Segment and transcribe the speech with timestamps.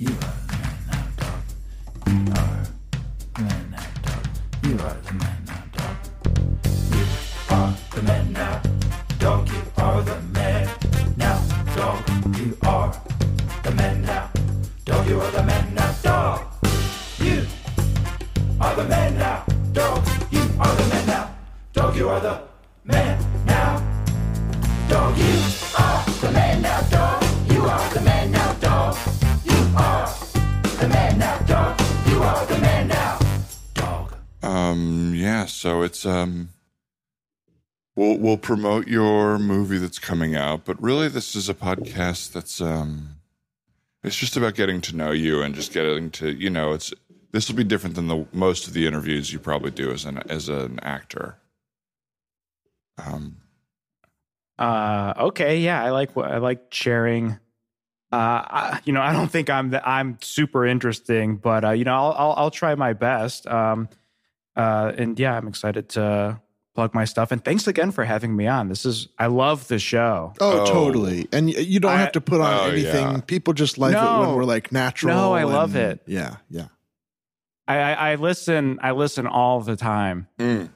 [0.00, 0.29] Eva.
[36.06, 36.50] Um
[37.96, 42.60] we'll we'll promote your movie that's coming out, but really this is a podcast that's
[42.60, 43.16] um
[44.02, 46.92] it's just about getting to know you and just getting to, you know, it's
[47.32, 50.18] this will be different than the most of the interviews you probably do as an
[50.28, 51.36] as an actor.
[52.98, 53.36] Um
[54.58, 57.38] Uh, okay, yeah, I like what I like sharing.
[58.12, 61.84] Uh, I, you know, I don't think I'm the, I'm super interesting, but uh, you
[61.84, 63.46] know, I'll, I'll I'll try my best.
[63.46, 63.88] Um,
[64.60, 66.40] uh, and yeah, I'm excited to
[66.74, 67.32] plug my stuff.
[67.32, 68.68] And thanks again for having me on.
[68.68, 70.32] This is I love the show.
[70.40, 70.66] Oh, Oh.
[70.66, 71.26] totally.
[71.32, 73.06] And you don't I- have to put on Oh, anything.
[73.10, 73.20] yeah.
[73.26, 75.14] People just like it when we're like natural.
[75.14, 76.00] No, I love it.
[76.06, 76.66] Yeah, yeah.
[77.66, 80.26] I, I, I listen I listen all the time.
[80.38, 80.68] mm.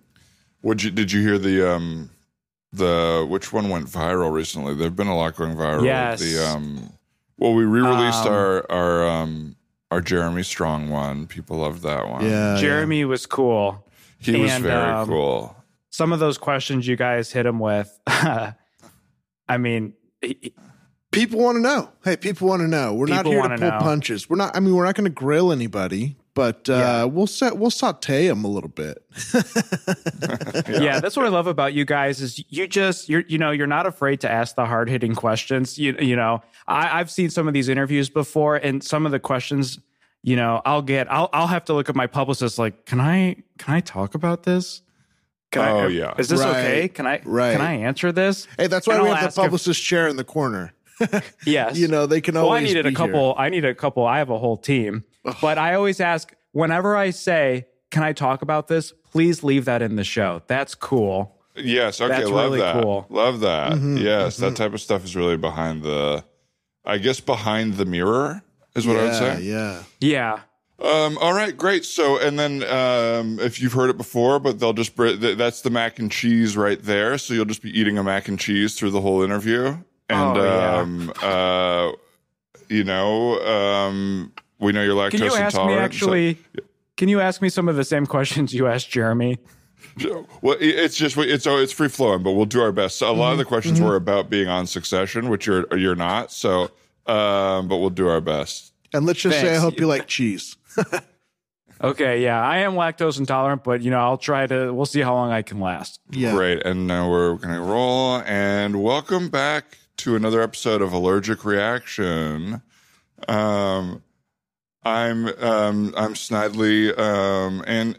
[0.62, 2.10] Would you did you hear the um
[2.72, 4.74] the which one went viral recently?
[4.74, 5.84] There've been a lot going viral.
[5.84, 6.20] Yes.
[6.20, 6.92] The um
[7.38, 9.56] well we re-released Um, our our um
[9.90, 11.26] our Jeremy Strong one.
[11.26, 12.24] People loved that one.
[12.24, 12.56] Yeah.
[12.60, 13.86] Jeremy was cool.
[14.18, 15.56] He was very um, cool.
[15.90, 17.96] Some of those questions you guys hit him with.
[18.06, 18.54] I
[19.58, 20.54] mean, he-
[21.12, 21.90] People want to know.
[22.02, 22.92] Hey, people want to know.
[22.92, 23.78] We're not here to wanna pull know.
[23.78, 24.28] punches.
[24.28, 24.56] We're not.
[24.56, 27.04] I mean, we're not going to grill anybody, but uh, Yeah.
[27.04, 27.56] we'll set.
[27.56, 29.02] We'll saute them a little bit.
[30.68, 31.00] yeah.
[31.00, 33.86] that's what I love about you guys is you just you're you know you're not
[33.86, 35.78] afraid to ask the hard hitting questions.
[35.78, 39.20] You you know I, I've seen some of these interviews before, and some of the
[39.20, 39.78] questions
[40.22, 43.36] you know I'll get I'll I'll have to look at my publicist like can I
[43.58, 44.82] can I talk about this?
[45.52, 46.14] Can I, Oh, yeah.
[46.18, 46.88] is this Right, okay?
[46.88, 47.52] Can I right.
[47.52, 48.48] can I answer this?
[48.58, 50.72] Hey, that's why And we I'll have ask the if- publicist chair in the corner.
[51.46, 52.64] Yes, You know, they can Well, I always.
[52.68, 53.34] needed a be couple.
[53.36, 54.04] I need a couple.
[54.06, 55.04] I have a whole team,
[55.40, 59.80] but I always ask whenever I say, "Can I talk about this?" Please leave that
[59.82, 60.42] in the show.
[60.48, 61.36] That's cool.
[61.56, 62.82] Yes, okay, That's love really that.
[62.82, 63.06] cool.
[63.10, 63.72] Love that.
[63.74, 66.24] Mhm, yes, that type of stuff is really behind the
[66.84, 68.42] I guess behind the mirror
[68.74, 69.42] is what yeah, I would say.
[69.42, 69.82] Yeah.
[70.00, 70.40] Yeah.
[70.82, 71.84] Um, all right, great.
[71.84, 75.60] So, and then um, if you've heard it before, but they'll just br- th- that's
[75.62, 77.16] the mac and cheese right there.
[77.16, 79.76] So you'll just be eating a mac and cheese through the whole interview,
[80.10, 80.76] and Oh, yeah.
[80.80, 81.92] um, uh,
[82.68, 84.32] you know, um,
[84.64, 85.14] we know you're lactose intolerant.
[85.14, 85.80] Can you ask me intolerant.
[85.80, 86.38] so- actually?
[86.96, 89.38] Can you ask me some of the same questions you asked Jeremy?
[90.40, 92.98] Well, it's just it's oh, it's free flowing, but we'll do our best.
[92.98, 96.32] So a lot of the questions were about being on Succession, which you're you're not.
[96.32, 96.70] So,
[97.06, 98.72] um, but we'll do our best.
[98.92, 100.56] And let's just say, I hope you like cheese.
[101.84, 104.72] Okay, yeah, I am lactose intolerant, but you know, I'll try to.
[104.72, 106.00] We'll see how long I can last.
[106.10, 106.32] Yeah.
[106.32, 108.22] Great, and now we're gonna roll.
[108.22, 112.62] And welcome back to another episode of Allergic Reaction.
[113.28, 114.02] Um,
[114.84, 117.98] I'm um I'm Snidely um and.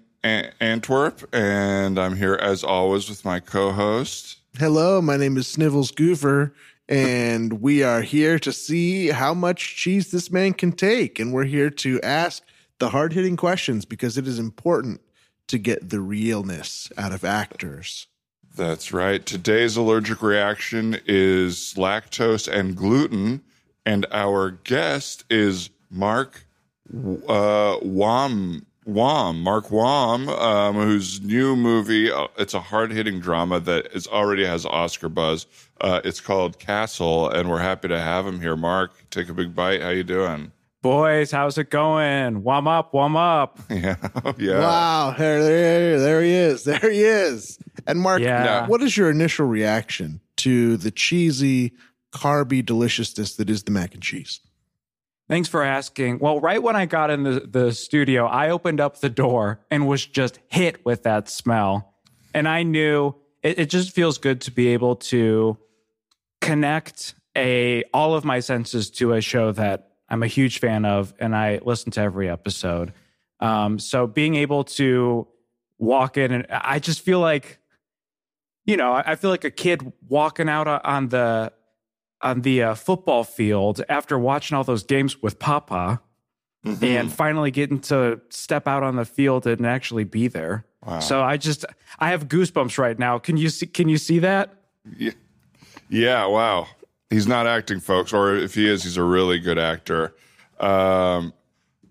[0.59, 4.37] Antwerp, and I'm here as always with my co-host.
[4.57, 6.51] Hello, my name is Snivels Goofer,
[6.89, 11.19] and we are here to see how much cheese this man can take.
[11.19, 12.41] And we're here to ask
[12.79, 14.99] the hard hitting questions because it is important
[15.47, 18.07] to get the realness out of actors.
[18.55, 19.23] That's right.
[19.23, 23.43] Today's allergic reaction is lactose and gluten,
[23.85, 26.44] and our guest is Mark
[27.27, 28.65] uh, Wam.
[28.87, 34.05] Wam, Mark Wam, um, whose new movie, uh, it's a hard hitting drama that is
[34.05, 35.47] already has Oscar buzz.
[35.81, 38.55] Uh, it's called Castle, and we're happy to have him here.
[38.55, 39.81] Mark, take a big bite.
[39.81, 40.51] How you doing?
[40.83, 42.43] Boys, how's it going?
[42.43, 43.59] Warm up, warm up.
[43.71, 43.95] Yeah,
[44.37, 44.59] yeah.
[44.59, 46.63] Wow, there, there, there he is.
[46.65, 47.57] There he is.
[47.87, 48.67] And Mark, Yeah.
[48.67, 51.73] what is your initial reaction to the cheesy,
[52.13, 54.41] carby deliciousness that is the mac and cheese?
[55.27, 56.19] Thanks for asking.
[56.19, 59.87] Well, right when I got in the, the studio, I opened up the door and
[59.87, 61.95] was just hit with that smell.
[62.33, 65.57] And I knew it, it just feels good to be able to
[66.41, 71.13] connect a all of my senses to a show that I'm a huge fan of
[71.19, 72.93] and I listen to every episode.
[73.39, 75.27] Um, so being able to
[75.79, 77.57] walk in and I just feel like,
[78.65, 81.51] you know, I I feel like a kid walking out on the
[82.21, 86.01] on the uh, football field after watching all those games with Papa
[86.65, 86.83] Mhm.
[86.83, 90.65] and finally getting to step out on the field and actually be there.
[90.83, 90.99] Wow.
[90.99, 91.63] So I just
[91.99, 93.19] I have goosebumps right now.
[93.19, 94.53] Can you see can you see that?
[94.97, 95.11] Yeah.
[95.89, 96.67] yeah, wow.
[97.11, 100.15] He's not acting, folks, or if he is, he's a really good actor.
[100.59, 101.33] Um,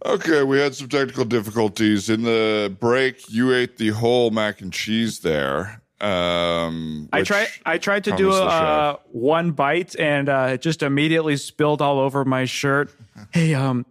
[0.05, 3.29] okay, we had some technical difficulties in the break.
[3.31, 5.81] You ate the whole mac and cheese there.
[6.01, 7.49] Um, I which tried.
[7.65, 11.81] I tried to do promised the uh, one bite, and uh, it just immediately spilled
[11.81, 12.91] all over my shirt.
[13.31, 13.87] Hey, um,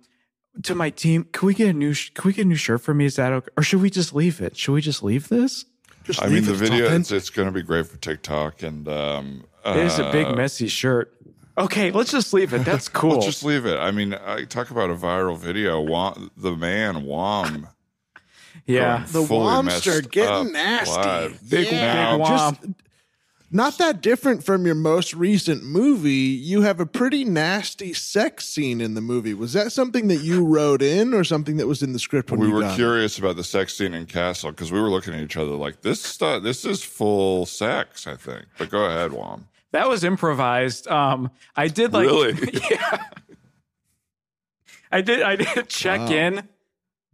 [0.64, 1.94] to my team, can we get a new?
[1.94, 3.06] Sh- can we get a new shirt for me?
[3.06, 3.48] Is that okay?
[3.58, 4.58] Or should we just leave it?
[4.58, 5.66] Should we just leave this?
[6.04, 8.62] Just I mean, the video, it's, it's going to be great for TikTok.
[8.64, 11.14] And um, uh, It is a big messy shirt.
[11.58, 12.66] Okay, let's just leave it.
[12.66, 13.12] That's cool.
[13.12, 13.78] let's just leave it.
[13.78, 15.80] I mean, I talk about a viral video.
[15.80, 17.70] Wom, the man, Wom.
[18.66, 19.06] Yeah.
[19.08, 20.96] The fully are getting nasty.
[20.96, 21.50] live.
[21.50, 22.18] Big- Yeah.
[22.18, 22.62] big Just
[23.56, 26.12] not that different from your most recent movie.
[26.12, 29.36] You have a pretty nasty sex scene in the movie.
[29.36, 32.40] Was that something that you wrote in, or something that was in the script when
[32.40, 32.76] we you were got it?
[32.78, 35.82] curious about the sex scene in Castle because we were looking at each other like
[35.82, 36.42] this stuff.
[36.42, 38.46] This is full sex, I think.
[38.58, 39.48] But go ahead, Wom.
[39.72, 40.88] That was improvised.
[40.88, 42.60] Um, I did like Really?
[42.72, 43.04] yeah.
[44.92, 45.22] I did.
[45.22, 46.08] I did check Wow.
[46.12, 46.50] in.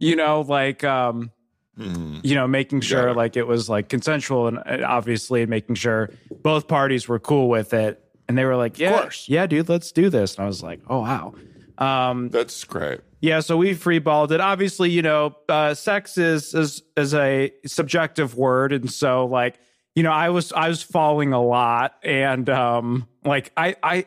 [0.00, 1.30] You know, like um,
[1.78, 2.20] Mhm.
[2.24, 3.14] you know, making sure Yeah.
[3.14, 6.10] like it was like consensual and uh, obviously making sure
[6.42, 8.02] both parties were cool with it.
[8.28, 9.28] And they were like, "Yeah, course.
[9.28, 11.34] yeah, dude, let's do this." And I was like, "Oh wow."
[11.78, 13.00] Um, That's great.
[13.20, 14.40] yeah, so we freeballed it.
[14.40, 19.58] Obviously, you know, uh, sex is is is a subjective word, and so like,
[19.94, 24.06] you know, I was I was falling a lot, and um, like I I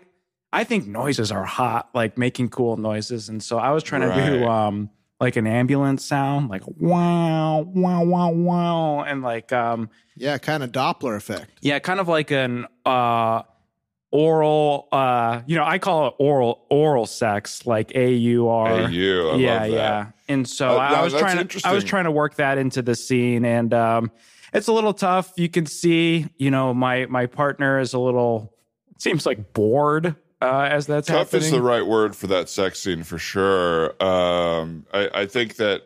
[0.54, 4.13] I think noises are hot, like making cool noises, and so I was trying to
[4.40, 4.90] do um
[5.24, 10.72] like an ambulance sound, like wow wow wow wow, and like um Yeah, kind of
[10.72, 11.50] Doppler effect.
[11.62, 13.44] yeah, kind of like an uh
[14.12, 18.90] oral uh you know, I call it oral oral sex, like A U R.
[18.92, 19.38] You.
[19.38, 19.70] Yeah, love that.
[19.72, 20.06] yeah.
[20.28, 22.81] And so Uh, I no, was trying to I was trying to work that into
[22.81, 24.12] the scene and um
[24.54, 25.31] it's a little tough.
[25.36, 28.54] You can see, you know, my my partner is a little
[29.00, 31.44] seems like bored uh as that's Tough happening.
[31.44, 33.92] is the right word for that sex scene for sure.
[34.04, 35.84] Um, I, I think that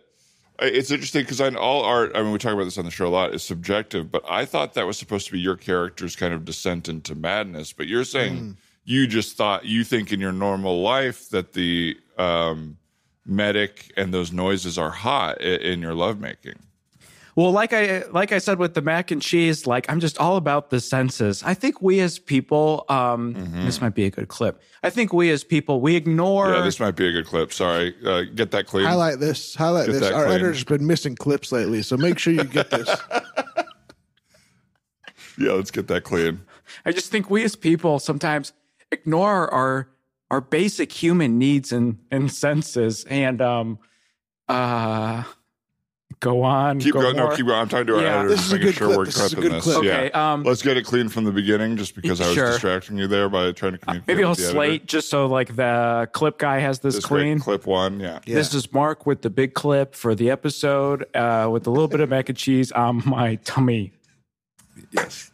[0.59, 3.06] it's interesting because in all art, I mean, we talk about this on the show
[3.07, 6.33] a lot, is subjective, but I thought that was supposed to be your character's kind
[6.33, 7.74] of descent into madness.
[7.74, 12.77] But you're saying you just thought, you think in your normal life that the um,
[13.25, 16.56] medic and those noises are hot i- in your lovemaking.
[17.38, 20.38] Well, like I like I said with the mac and cheese, like I'm just all
[20.38, 21.44] about the senses.
[21.44, 24.60] I think we as people, um, this might be a good clip.
[24.81, 26.51] I think we as people, we ignore.
[26.51, 27.54] Yeah, this might be a good clip.
[27.54, 27.95] Sorry.
[28.04, 28.86] Uh, get that clean.
[28.86, 29.54] Highlight this.
[29.54, 30.12] Highlight Get this.
[30.12, 30.34] Our clean.
[30.34, 32.89] editor's been missing clips lately, so make sure you get this.
[35.40, 36.42] Yeah, let's get that clean.
[36.83, 38.54] I just think we as people sometimes
[38.92, 39.88] ignore our
[40.31, 43.78] our basic human needs and and senses, and um,
[44.50, 45.24] uh,
[46.19, 46.80] go on.
[46.80, 47.16] Keep go going.
[47.16, 47.60] No, keep going.
[47.60, 48.19] I'm talking to our Yeah.
[48.19, 48.98] editor, This is a good sure clip.
[48.98, 49.64] we're This is a good this.
[49.64, 49.84] clip.
[49.84, 49.92] Yeah.
[49.98, 52.52] Okay, um, Let's get it clean from the beginning, just because I was Sure.
[52.52, 54.08] distracting you there by trying to communicate.
[54.08, 54.56] Maybe I'll with the editor.
[54.58, 57.40] slate just so like the clip guy has this, this clean.
[57.40, 58.00] clip one.
[58.00, 58.19] Yeah.
[58.25, 58.36] Yeah.
[58.36, 62.00] This is Mark with the big clip for the episode uh, with a little bit
[62.00, 63.94] of mac and cheese on my tummy.
[64.92, 65.31] Yes.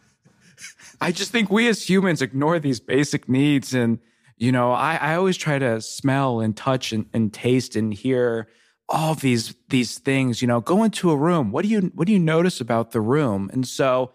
[1.00, 3.74] I just think we as humans ignore these basic needs.
[3.74, 3.98] And,
[4.38, 8.48] you know, I, I always try to smell and touch and, and taste and hear
[8.88, 10.42] all these these things.
[10.42, 11.50] You know, go into a room.
[11.50, 13.50] What do you what do you notice about the room?
[13.52, 14.12] And so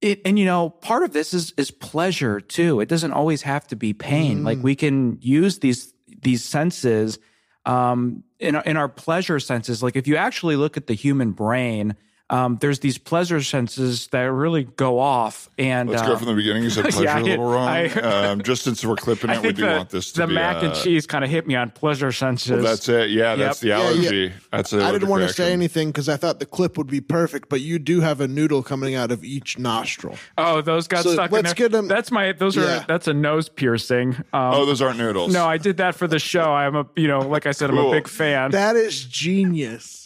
[0.00, 2.80] it and you know, part of this is is pleasure too.
[2.80, 4.44] It doesn't always have to be pain.
[4.44, 5.92] Like we can use these
[6.22, 7.18] these senses
[7.66, 9.82] um in our, in our pleasure senses.
[9.82, 11.96] Like if you actually look at the human brain,
[12.30, 15.50] um, there's these pleasure senses that really go off.
[15.58, 16.62] And Let's uh, go from the beginning.
[16.62, 17.68] You said pleasure Yeah, a little wrong.
[17.68, 17.88] I-
[18.30, 20.34] um, just since we're clipping I it, we do the, want this to the be
[20.34, 22.50] mac and uh, cheese kind of hit me on pleasure senses.
[22.50, 23.10] Well, that's it.
[23.10, 23.62] Yeah, that's Yep.
[23.62, 23.84] the Yeah, yeah.
[24.08, 24.32] allergy.
[24.52, 27.00] That's the I didn't want to say anything because I thought the clip would be
[27.02, 30.16] perfect, but you do have a noodle coming out of each nostril.
[30.38, 31.68] oh, those got So stuck let's there.
[31.68, 31.88] them.
[31.88, 32.32] That's my.
[32.32, 32.80] Those Yeah.
[32.82, 32.84] are.
[32.88, 34.14] That's a nose piercing.
[34.32, 35.32] Um, Oh, those aren't noodles.
[35.32, 36.52] no, I did that for the show.
[36.54, 36.86] I'm a.
[36.96, 38.52] You know, like I said, I'm a big fan.
[38.52, 40.03] That is genius.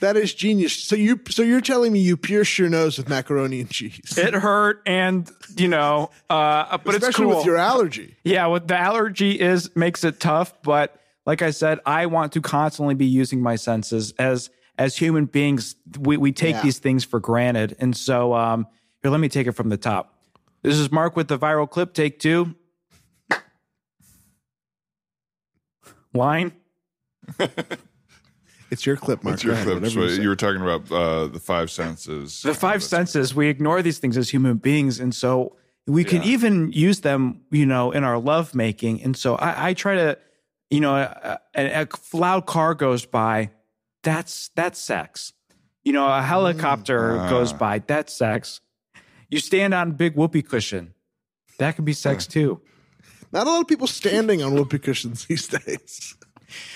[0.00, 0.72] That is genius.
[0.72, 4.32] So you so you're telling me you pierce your nose with macaroni and cheese, it
[4.34, 7.36] hurt, and you know, uh, but it's especially cool.
[7.36, 8.16] with your allergy.
[8.24, 12.40] Yeah, what the allergy is makes it tough, but like I said, I want to
[12.40, 15.76] constantly be using my senses as as human beings.
[15.98, 16.62] We we take Yeah.
[16.62, 18.66] these things for granted, and so um,
[19.02, 20.14] here, let me take it from the top.
[20.62, 21.92] This is Mark with the viral clip.
[21.94, 22.54] Take two.
[26.14, 26.52] Line.
[28.70, 29.34] It's your clip, Mark.
[29.34, 29.74] It's your Go clip?
[29.82, 32.42] whatever So you you were talking about uh, the five senses.
[32.42, 33.34] The five senses.
[33.34, 37.66] We ignore these things as human beings, and so we can even use them, you
[37.66, 39.02] know, in our love making.
[39.02, 40.18] And so I, I try to,
[40.70, 43.50] you know, a, a, a loud car goes by,
[44.04, 45.32] that's that's sex.
[45.82, 47.28] You know, a helicopter Ah.
[47.30, 48.60] goes by, that's sex.
[49.30, 50.94] You stand on a big whoopee cushion,
[51.58, 52.60] that could be sex too.
[53.32, 56.14] Not a lot of people standing on whoopee cushions these days.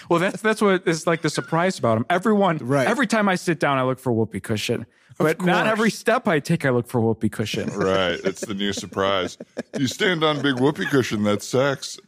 [0.09, 2.07] Well, that's that's what is like the surprise about him.
[2.11, 2.87] Everyone, Right.
[2.87, 4.87] every time I sit down, I look for whoopee cushion,
[5.19, 7.71] but not every step I take, I look for whoopee cushion.
[7.77, 8.19] Right.
[8.25, 9.39] It's the new surprise.
[9.79, 11.99] You stand on big whoopee cushion, that's sex.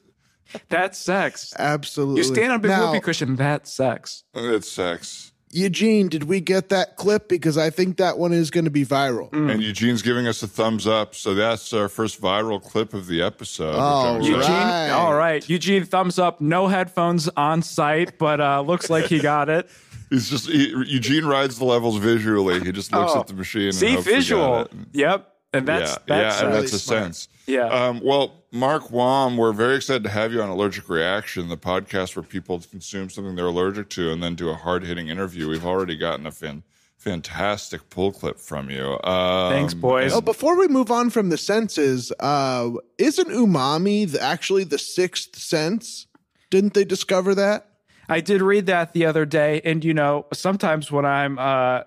[0.68, 1.52] That's sex.
[1.58, 2.18] Absolutely.
[2.18, 3.34] You stand on big now, whoopee cushion.
[3.36, 4.22] That's sex.
[4.34, 5.32] It's sex.
[5.52, 7.28] Eugene, did we get that clip?
[7.28, 9.32] Because I think that one is going to be viral.
[9.32, 11.14] And Eugene's giving us a thumbs up.
[11.14, 13.70] So that's our first viral clip of the episode.
[13.70, 14.28] which All I'm right.
[14.28, 15.48] excited- Eugene, all right.
[15.48, 16.40] Eugene, thumbs up.
[16.40, 19.68] No headphones on site, but uh, looks like he got it.
[20.10, 22.60] He's just he, Eugene rides the levels visually.
[22.60, 23.20] He just looks Oh.
[23.20, 23.72] at the machine.
[23.72, 24.60] See, and hopes we got visual.
[24.60, 24.72] it.
[24.92, 27.04] Yep, and that's yeah, that's yeah, and that's a smart.
[27.04, 27.28] sense.
[27.46, 27.66] Yeah.
[27.66, 32.16] Um, well, Mark Wam, we're very excited to have you on Allergic Reaction, the podcast
[32.16, 35.48] where people consume something they're allergic to and then do a hard hitting interview.
[35.48, 36.62] We've already gotten a fan,
[36.96, 38.98] fantastic pull clip from you.
[39.04, 40.12] Um, Thanks, boys.
[40.12, 45.36] Oh, before we move on from the senses, uh, isn't umami the, actually the sixth
[45.36, 46.06] sense?
[46.50, 47.68] Didn't they discover that?
[48.08, 51.82] I did read that the other day, and you know, sometimes when I'm uh,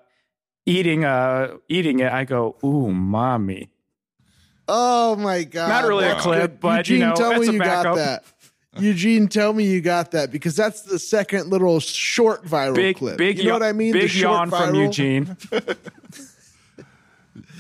[0.70, 3.70] eating uh, eating it, I go, "Ooh, mommy."
[4.68, 5.68] Oh my god!
[5.70, 6.60] Not really a clip, good.
[6.60, 7.84] but, you Eugene, know, tell that's me a you backup.
[7.84, 8.24] got that.
[8.78, 13.18] Eugene, tell me you got that because that's the second little short viral Big, clip.
[13.18, 13.94] big, you know what I mean?
[13.94, 14.84] Big the short yawn from viral.
[14.86, 15.26] Eugene.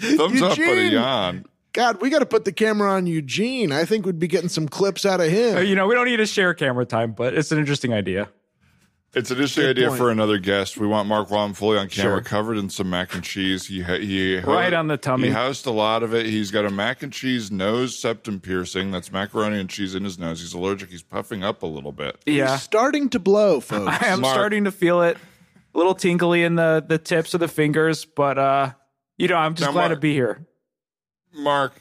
[0.02, 0.92] Thumbs up, but a Eugene!
[0.94, 1.46] yawn.
[1.74, 3.72] God, we got to put the camera on Eugene.
[3.72, 5.66] I think we'd be getting some clips out of Uh, him.
[5.66, 8.30] you know, we don't need to share camera time, but it's an interesting idea.
[9.16, 9.98] It's an interesting Good idea point.
[9.98, 10.78] for another guest.
[10.78, 12.22] We want Mark Wam fully on camera, Sure.
[12.22, 13.66] covered in some mac and cheese.
[13.66, 15.30] He ha- he Right on the tummy.
[15.30, 16.28] He housed a lot of it.
[16.28, 18.92] He's got a mac and cheese nose septum piercing.
[18.92, 20.42] That's macaroni and cheese in his nose.
[20.42, 20.92] He's allergic.
[20.92, 22.18] He's puffing up a little bit.
[22.28, 23.98] Yeah, He's starting to blow, folks.
[24.04, 24.36] I am Mark.
[24.36, 25.18] starting to feel it.
[25.74, 28.72] A little tingly in the the tips of the fingers, but uh,
[29.18, 30.46] you know, I'm just Now, glad to be here.
[31.34, 31.74] Mark,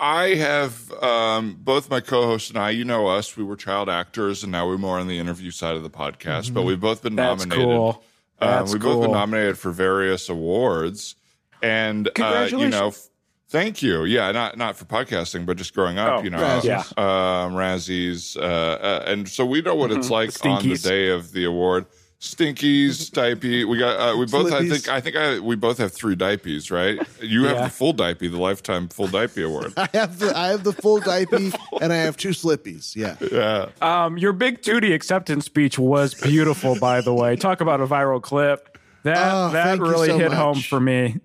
[0.00, 2.70] I have um, both my co-host and I.
[2.70, 3.36] You know us.
[3.36, 6.54] We were child actors, and now we're more on the interview side of the podcast.
[6.54, 7.16] But we've both been Mm-hmm.
[7.38, 7.66] That's nominated.
[7.76, 8.02] cool.
[8.40, 11.16] Um, we've both been nominated for various awards,
[11.62, 12.72] and uh, you Congratulations.
[12.74, 13.08] know, f-
[13.50, 14.04] thank you.
[14.04, 16.20] Yeah, not not for podcasting, but just growing up.
[16.20, 16.64] Oh, you know, Razzies.
[16.64, 16.78] Yeah.
[16.96, 20.46] um, Razzies, uh, uh, and so we know what it's Mm-hmm.
[20.46, 21.84] like on the day of the award.
[22.20, 23.66] Stinkies, dipey.
[23.66, 23.96] We got.
[23.98, 24.52] Uh, we both.
[24.52, 24.88] I think.
[24.88, 25.16] I think.
[25.16, 27.00] I, we both have three dipies, right?
[27.22, 27.64] You have Yeah.
[27.64, 29.72] the full diaper, the lifetime full diaper award.
[29.78, 31.38] I have the I have the full diaper
[31.80, 32.94] and I have two slippies.
[32.94, 33.16] Yeah.
[33.32, 33.70] Yeah.
[33.80, 37.36] Um, your big Tootie acceptance speech was beautiful, by the way.
[37.36, 38.76] Talk about a viral clip.
[39.02, 40.36] That Oh, that really so hit much.
[40.38, 41.20] home for me.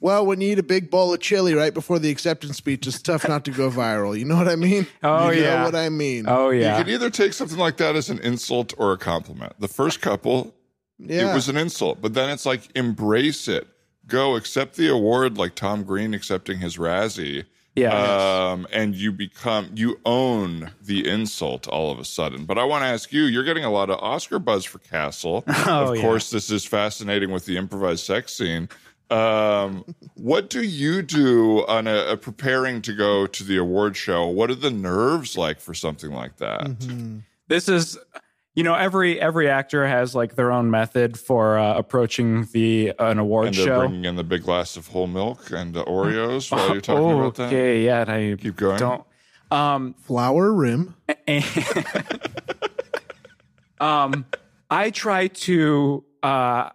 [0.00, 3.02] Well, when you eat a big bowl of chili right before the acceptance speech, it's
[3.02, 4.18] tough not to go viral.
[4.18, 4.86] You know what I mean?
[5.02, 5.56] Oh, you yeah.
[5.58, 6.24] know what I mean?
[6.26, 6.56] Oh yeah.
[6.58, 9.54] You yeah, could either take something like that as an insult or a compliment.
[9.60, 10.54] The first couple,
[10.98, 11.30] yeah.
[11.30, 13.66] it was an insult, but then it's like embrace it.
[14.06, 17.44] Go accept the award like Tom Green accepting his Razzie.
[17.76, 18.50] yeah.
[18.52, 22.44] Um, and you become you own the insult all of a sudden.
[22.44, 25.44] But I want to ask you, you're getting a lot of Oscar buzz for Castle.
[25.48, 26.02] Oh, of yeah.
[26.02, 28.68] course, this is fascinating with the improvised sex scene.
[29.10, 34.26] Um, what do you do on a, a preparing to go to the award show?
[34.28, 36.60] What are the nerves like for something like that?
[36.62, 37.18] Mm-hmm.
[37.48, 37.98] this is
[38.54, 43.18] you know every every actor has like their own method for uh, approaching the an
[43.18, 43.78] award And they're show.
[43.80, 47.18] bringing in the big glass of whole milk and the Oreos while you're talking oh,
[47.20, 47.46] about that.
[47.48, 48.78] okay, yeah, and I Keep going.
[48.78, 49.04] don't.
[49.50, 50.94] Um, Flower rim.
[53.80, 54.24] um,
[54.70, 56.04] I try to.
[56.22, 56.70] Uh,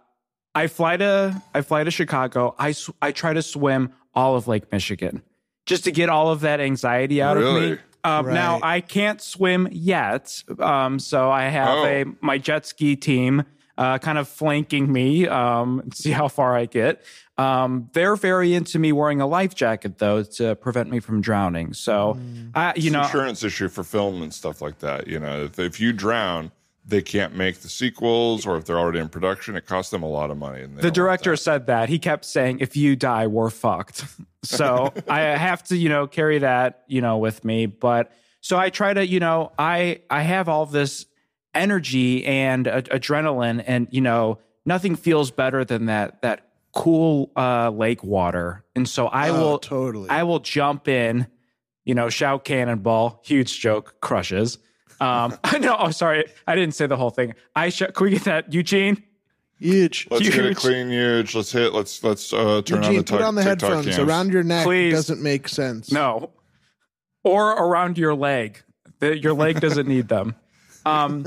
[0.56, 2.54] I fly to I fly to Chicago.
[2.58, 5.22] I sw- I try to swim all of Lake Michigan
[5.66, 7.70] just to get all of that anxiety out of Really?
[7.72, 7.78] me.
[8.04, 11.84] Um, Now I can't swim yet, um, so I have Oh.
[11.86, 13.44] a my jet ski team
[13.78, 15.28] uh, kind of flanking me.
[15.28, 17.02] Um, see how far I get.
[17.36, 21.74] Um, they're very into me wearing a life jacket though to prevent me from drowning.
[21.74, 22.18] So
[22.54, 25.06] I, you It's know, insurance issue for film and stuff like that.
[25.08, 26.52] You know, if, if you drown,
[26.88, 30.08] they can't make the sequels, or if they're already in production, it costs them a
[30.08, 30.62] lot of money.
[30.62, 31.36] And the director that.
[31.38, 34.04] said that he kept saying if you die we're fucked
[34.44, 38.70] so i have to you know carry that you know with me but so i
[38.70, 41.06] try to you know i i have all this
[41.54, 47.70] energy and a- adrenaline and you know nothing feels better than that that cool uh
[47.70, 50.08] lake water and so i Oh, will totally.
[50.10, 51.26] i will jump in
[51.84, 54.58] you know shout cannonball huge joke crushes
[55.00, 58.10] um I no oh sorry i didn't say the whole thing i sh- can we
[58.10, 59.02] get that eugene
[59.58, 60.06] Huge.
[60.10, 61.34] Let's get a clean huge.
[61.34, 61.72] Let's hit.
[61.72, 63.98] Let's let's uh, turn Eugene, on the put on the TikTok headphones cams.
[63.98, 64.64] around your neck.
[64.66, 64.92] Please.
[64.92, 65.90] Doesn't make sense.
[65.90, 66.30] No.
[67.24, 68.62] Or around your leg.
[68.98, 70.34] The, your leg doesn't need them.
[70.84, 71.26] Um,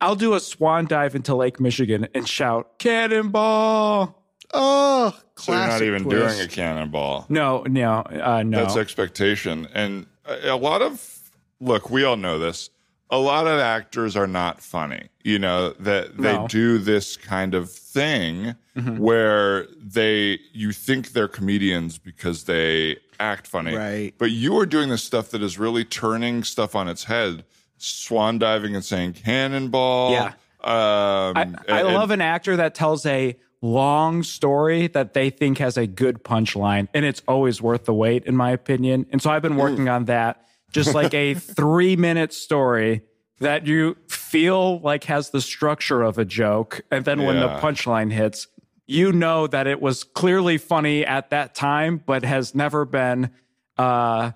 [0.00, 4.16] I'll do a swan dive into Lake Michigan and shout, Cannonball.
[4.52, 6.36] Oh, So you're not even twist.
[6.36, 7.26] doing a cannonball.
[7.28, 8.64] No, no, uh, no.
[8.64, 11.30] That's expectation, and a, a lot of
[11.60, 11.90] look.
[11.90, 12.70] We all know this.
[13.10, 15.08] A lot of actors are not funny.
[15.24, 16.46] You know that they No.
[16.48, 18.98] do this kind of thing Mm-hmm.
[18.98, 24.14] where they you think they're comedians because they act funny, Right.
[24.16, 27.44] But you are doing this stuff that is really turning stuff on its head,
[27.78, 30.12] swan diving and saying cannonball.
[30.12, 30.26] Yeah.
[30.62, 35.58] Um, I, I and- love an actor that tells a long story that they think
[35.58, 39.04] has a good punchline, and it's always worth the wait, in my opinion.
[39.10, 43.02] And so I've been working on that, just like a three minute story
[43.40, 46.82] that you feel like has the structure of a joke.
[46.90, 48.46] And then when the punchline hits,
[48.86, 53.30] you know that it was clearly funny at that time, but has never been
[53.78, 54.32] uh,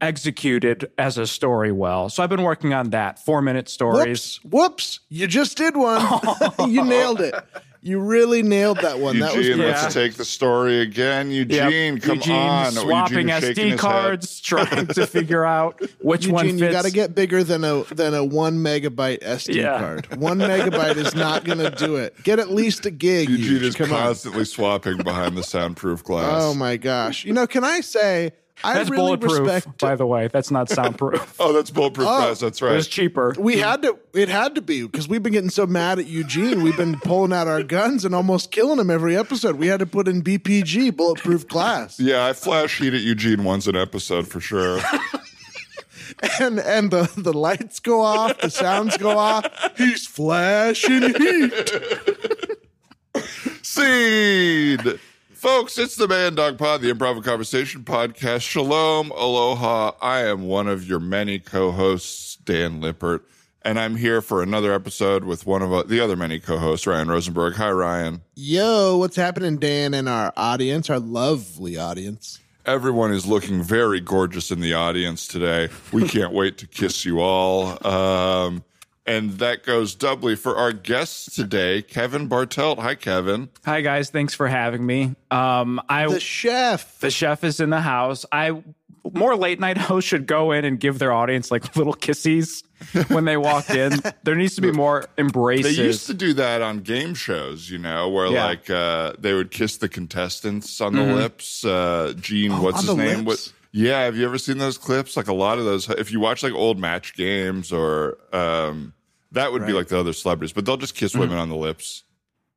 [0.00, 2.08] executed as a story well.
[2.08, 3.24] So I've been working on that.
[3.24, 4.40] Four minute stories.
[4.44, 4.52] Whoops!
[4.52, 5.00] Whoops!
[5.08, 6.02] You just did one.
[6.68, 7.34] you nailed it.
[7.84, 9.18] You really nailed that one.
[9.18, 9.72] that was Eugene, great.
[9.72, 11.32] let's take the story again.
[11.32, 11.48] Yep.
[11.50, 12.70] Eugene, come Eugene on.
[12.70, 16.68] swapping Eugene SD cards, trying to figure out which one Eugene, fits.
[16.70, 19.78] you got to get bigger than a than a one megabyte SD Yeah.
[19.80, 20.16] card.
[20.20, 22.14] One megabyte is not going to do it.
[22.22, 23.28] Get at least a gig.
[23.28, 23.38] head.
[23.40, 23.98] Eugene is Come on.
[24.00, 26.40] constantly swapping behind the soundproof glass.
[26.40, 27.24] Oh my gosh!
[27.24, 28.30] You know, can I say
[28.64, 29.78] I That's really bulletproof, respect.
[29.78, 30.28] by the way.
[30.28, 31.36] That's not soundproof.
[31.40, 32.18] Oh, that's bulletproof oh.
[32.18, 32.40] glass.
[32.40, 32.72] That's right.
[32.72, 33.34] It was cheaper.
[33.38, 33.98] we had to.
[34.14, 36.62] It had to be because we've been getting so mad at Eugene.
[36.62, 39.56] We've been pulling out our guns and almost killing him every episode.
[39.56, 43.66] We had to put in BPG, bulletproof glass, Yeah, I flash heat at Eugene once
[43.66, 44.80] an episode for sure.
[46.40, 49.46] and and the the lights go off, the sounds go off.
[49.76, 51.52] He's flashing heat.
[53.62, 54.98] Seed.
[55.42, 58.42] Folks, it's the Man Dog Pod, the Improv and Conversation podcast.
[58.42, 59.90] Shalom, aloha.
[60.00, 63.28] I am one of your many co-hosts, Dan Lippert,
[63.62, 67.08] and I'm here for another episode with one of uh, the other many co-hosts, Ryan
[67.08, 67.54] Rosenberg.
[67.54, 68.22] Hi, Ryan.
[68.36, 72.38] Yo, what's happening, Dan, and our audience, our lovely audience?
[72.64, 75.70] Everyone is looking very gorgeous in the audience today.
[75.90, 77.84] We can't wait to kiss you all.
[77.84, 78.62] Um,
[79.06, 82.78] and that goes doubly for our guests today, Kevin Bartelt.
[82.78, 83.48] Hi, Kevin.
[83.64, 85.14] Hi guys, thanks for having me.
[85.30, 86.98] Um, I The chef.
[87.00, 88.24] the chef is in the house.
[88.32, 88.62] I
[89.14, 92.62] more late night hosts should go in and give their audience like little kissies
[93.08, 93.92] when they walk in.
[94.24, 95.76] There needs to be more embraces.
[95.76, 98.44] They used to do that on game shows, you know, where Yeah.
[98.44, 101.64] like uh, they would kiss the contestants on the lips.
[101.64, 103.24] Uh, Gene, what's his name?
[103.24, 103.48] lips?
[103.48, 103.52] What?
[103.72, 105.16] Yeah, have you ever seen those clips?
[105.16, 105.88] Like a lot of those.
[105.88, 108.92] If you watch like old match games or um,
[109.32, 112.04] that would be like the other celebrities, but they'll just kiss women on the lips.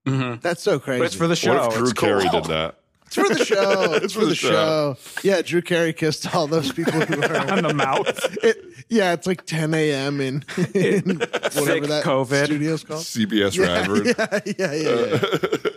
[0.06, 0.99] That's so crazy.
[0.99, 1.67] but it's for the What show.
[1.67, 2.10] if Drew It's cool.
[2.10, 2.75] Carey did that?
[3.08, 3.93] It's for the show.
[3.95, 4.49] It's, It's for, the, show.
[4.49, 4.97] show.
[5.23, 7.38] Yeah, Drew Carey kissed all those people who were.
[7.51, 8.38] on the mouth.
[8.43, 8.58] it,
[8.89, 10.19] yeah, it's like 10 a.m.
[10.19, 12.45] in, in whatever that COVID.
[12.45, 13.04] studio's called.
[13.04, 14.06] CBS Radford.
[14.08, 15.71] Yeah, yeah, yeah.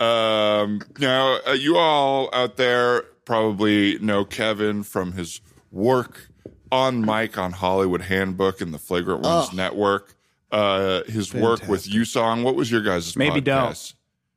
[0.00, 0.60] yeah.
[0.60, 6.30] Um, now, uh, you all out there probably know Kevin from his work
[6.72, 10.14] on Mike on Hollywood Handbook and the Flagrant Ones Network.
[10.50, 12.42] Uh, his work with YouSong.
[12.42, 13.44] What was your guys' Maybe podcast?
[13.44, 13.94] Don't.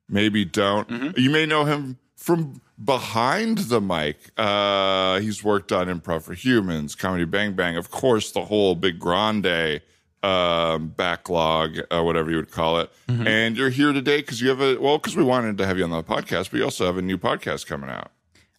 [0.09, 1.17] Maybe don't.
[1.17, 4.17] You may know him from behind the mic.
[4.35, 8.99] Uh, he's worked on Improv for Humans, Comedy Bang Bang, of course, the whole Big
[8.99, 9.79] Grande
[10.21, 12.91] um, backlog, uh, whatever you would call it.
[13.07, 15.85] And you're here today because you have a well, because we wanted to have you
[15.85, 18.11] on the podcast, but you also have a new podcast coming out.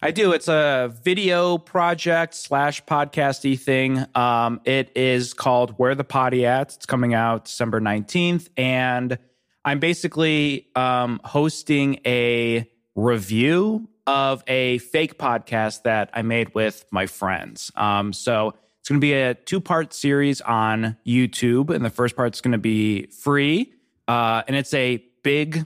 [0.03, 0.33] I do.
[0.33, 4.05] It's a video project slash podcasty thing.
[4.13, 6.75] Um, it is called Where the Potty At.
[6.75, 8.49] It's coming out December 19th.
[8.57, 9.17] And
[9.63, 17.05] I'm basically um, hosting a review of a fake podcast that I made with my
[17.05, 17.71] friends.
[17.77, 21.73] Um, so it's going to be a two part series on YouTube.
[21.73, 23.71] And the first part's going to be free.
[24.09, 25.65] Uh, and it's a big,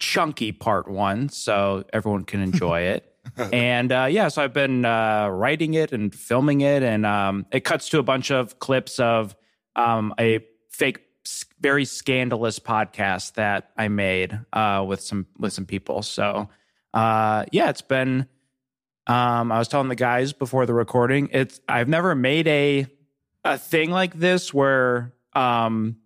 [0.00, 1.28] chunky part one.
[1.28, 3.12] So everyone can enjoy it
[3.52, 7.64] and uh, yeah, so I've been uh, writing it and filming it, and um, it
[7.64, 9.36] cuts to a bunch of clips of
[9.74, 11.00] um, a fake,
[11.60, 16.02] very scandalous podcast that I made uh, with some with some people.
[16.02, 16.48] So
[16.94, 18.28] uh, yeah, it's been.
[19.08, 22.86] Um, I was telling the guys before the recording, it's I've never made a
[23.44, 25.96] a thing like this where um,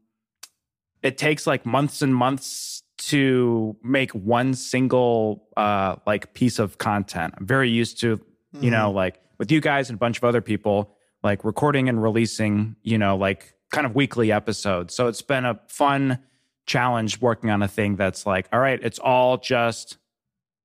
[1.03, 7.35] it takes like months and months to make one single uh like piece of content.
[7.37, 8.21] I'm very used to,
[8.53, 12.03] you know, like with you guys and a bunch of other people, like recording and
[12.03, 14.95] releasing, you know, like kind of weekly episodes.
[14.95, 16.19] So it's been a fun
[16.67, 19.99] challenge working on a thing that's like, all right, it's all just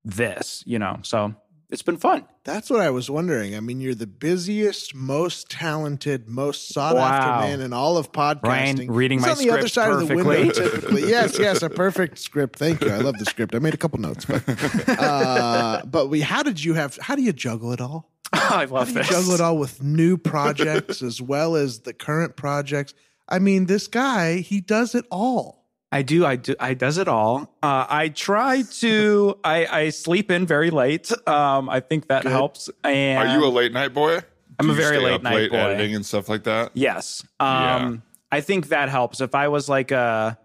[0.03, 0.99] this, you know.
[1.03, 1.36] So
[1.69, 2.25] it's been fun.
[2.43, 3.56] That's what I was wondering.
[3.56, 7.39] I mean, you're the busiest, most talented, most sought after Wow.
[7.41, 8.43] man in all of podcasting.
[8.43, 10.63] Ryan, reading He's my on the other script side of the window, perfectly.
[10.71, 11.10] typically.
[11.10, 12.60] yes, yes, a perfect script.
[12.60, 12.91] Thank you.
[12.91, 13.56] I love the script.
[13.56, 14.43] I made a couple notes, but
[14.99, 16.21] uh, but we.
[16.21, 16.97] How did you have?
[17.01, 18.12] How do you juggle it all?
[18.34, 19.10] I How love do you this.
[19.10, 22.93] juggle it all with new projects as well as the current projects?
[23.28, 25.64] I mean, this guy, he does it all.
[25.91, 26.26] I do.
[26.26, 26.56] I do.
[26.60, 27.56] I does it all.
[27.63, 29.38] Uh, I try to.
[29.43, 31.12] I, I sleep in very late.
[31.28, 32.32] Um, I think that Good.
[32.32, 32.69] helps.
[32.84, 34.19] And Are you a late night boy?
[34.60, 35.58] I'm Do a you very stay late up night late boy.
[35.58, 36.71] editing and stuff like that.
[36.74, 37.26] Yes.
[37.39, 37.76] Yeah.
[37.76, 39.21] Um, I think that helps.
[39.21, 40.38] If I was like a,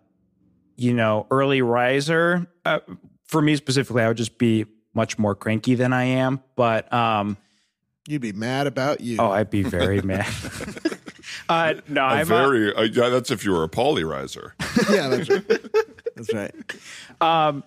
[0.76, 2.80] you know, early riser, uh,
[3.26, 6.42] for me specifically, I would just be much more cranky than I am.
[6.56, 7.36] But um,
[8.08, 9.16] You'd be mad about you.
[9.20, 10.26] oh, I'd be very mad.
[11.50, 14.54] uh, no, A I'm a- very uh, yeah, that's if you were a poly riser.
[14.90, 15.48] yeah, that's right.
[16.16, 16.54] That's right.
[17.20, 17.64] Um,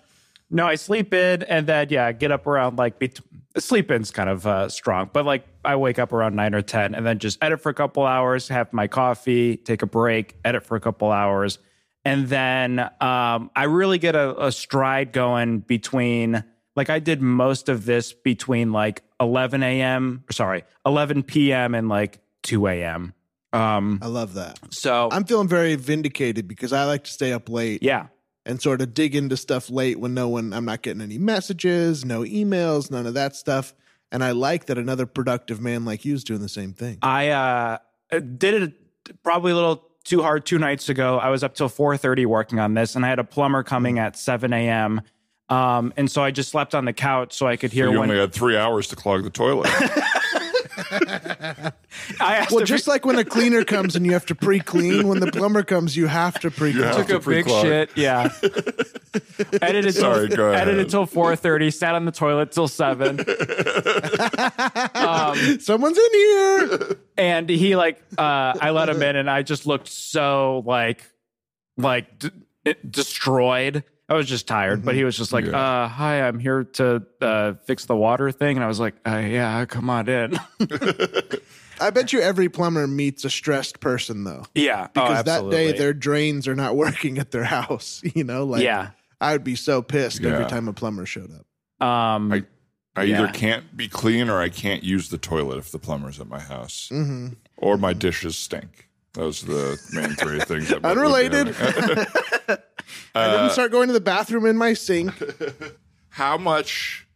[0.50, 3.20] no, I sleep in and then yeah, get up around like bet-
[3.58, 6.94] sleep in's kind of uh, strong, but like I wake up around nine or ten
[6.94, 10.64] and then just edit for a couple hours, have my coffee, take a break, edit
[10.64, 11.58] for a couple hours,
[12.04, 16.44] and then um, I really get a, a stride going between
[16.76, 20.24] like I did most of this between like eleven a.m.
[20.30, 21.74] sorry, eleven p.m.
[21.74, 23.14] and like two a.m.
[23.54, 24.58] Um, I love that.
[24.70, 28.08] so I'm feeling very vindicated because I like to stay up late yeah,
[28.44, 32.04] and sort of dig into stuff late when no one, I'm not getting any messages,
[32.04, 33.72] no emails, none of that stuff.
[34.12, 36.98] And I like that another productive man like you is doing the same thing.
[37.02, 37.78] I uh,
[38.18, 38.72] did it
[39.22, 41.18] probably a little too hard two nights ago.
[41.18, 44.16] I was up till 4:30 working on this, and I had a plumber coming at
[44.16, 45.00] 7 a.m.
[45.48, 48.10] Um, and so I just slept on the couch so I could hear You when
[48.10, 49.70] only had three hours to clog the toilet.
[50.76, 51.72] I
[52.20, 55.06] asked Well, just he like when a cleaner comes and you have to pre clean,
[55.08, 56.84] when the plumber comes, you have to pre clean.
[56.84, 57.64] have took to a big pre-clog.
[57.64, 57.90] shit.
[57.96, 58.32] Yeah.
[59.62, 60.68] edited Sorry, till, go ahead.
[60.68, 61.72] edited till 4:30.
[61.72, 63.20] Sat on the toilet till seven.
[64.94, 66.96] um, Someone's in here.
[67.16, 71.04] and he like uh i let him in and i just looked so like
[71.76, 72.30] like d-
[72.88, 75.84] destroyed i was just tired but he was just like Yeah.
[75.84, 79.16] uh hi i'm here to uh fix the water thing and i was like uh,
[79.16, 80.38] yeah come on in
[81.80, 84.44] I bet you every plumber meets a stressed person though.
[84.54, 88.00] yeah Because oh, that day their drains are not working at their house.
[88.14, 88.90] You know, like yeah
[89.20, 91.86] I would be so pissed every time a plumber showed up.
[91.86, 92.44] um I-
[92.96, 96.28] I either can't be clean or I can't use the toilet if the plumber's at
[96.28, 98.88] my house, hmm or my dishes stink.
[99.14, 100.68] Those are the main three things.
[100.68, 101.48] That would be Unrelated.
[101.54, 102.06] having-
[103.14, 105.12] I didn't start going to the bathroom in my sink.
[106.10, 107.06] How much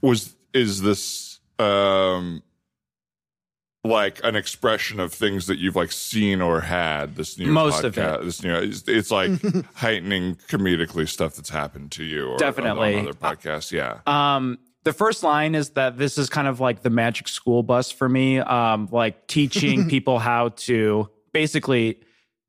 [0.00, 2.42] was is this um
[3.84, 7.96] like an expression of things that you've like seen or had this new Most of
[7.96, 8.24] it.
[8.24, 9.30] this new it's, it's like
[9.74, 12.96] heightening comedically stuff that's happened to you or Definitely.
[12.96, 16.82] on other podcasts yeah Um, the first line is that this is kind of like
[16.82, 22.00] the magic school bus for me, um, like teaching people how to basically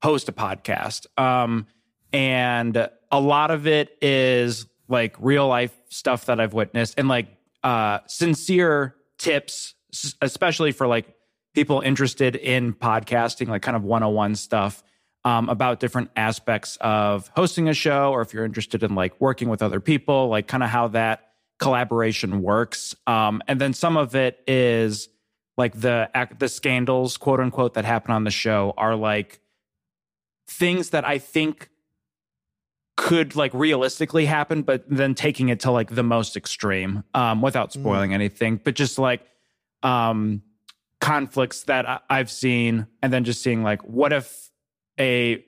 [0.02, 1.06] host a podcast.
[1.18, 1.66] Um,
[2.12, 7.28] and a lot of it is like real life stuff that I've witnessed and like
[7.62, 9.74] uh, sincere tips,
[10.20, 11.14] especially for like
[11.54, 14.82] people interested in podcasting, like kind of 101 stuff
[15.24, 19.48] um, about different aspects of hosting a show, or if you're interested in like working
[19.48, 21.29] with other people, like kind of how that
[21.60, 22.96] collaboration works.
[23.06, 25.08] Um, and then some of it is
[25.56, 29.40] like the the scandals, quote unquote, that happen on the show are like
[30.48, 31.68] things that I think
[32.96, 37.72] could like realistically happen, but then taking it to like the most extreme, um, without
[37.72, 39.22] spoiling anything, but just like
[39.82, 40.42] um
[41.00, 44.50] conflicts that I- I've seen, and then just seeing like what if
[44.98, 45.44] a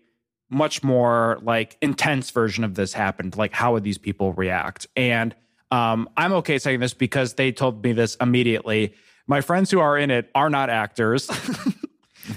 [0.51, 3.37] much more like intense version of this happened?
[3.37, 4.87] Like how would these people react?
[4.97, 5.35] And
[5.73, 8.95] um, i'm okay saying this because they told me this immediately.
[9.27, 11.29] My friends who are in it are not actors.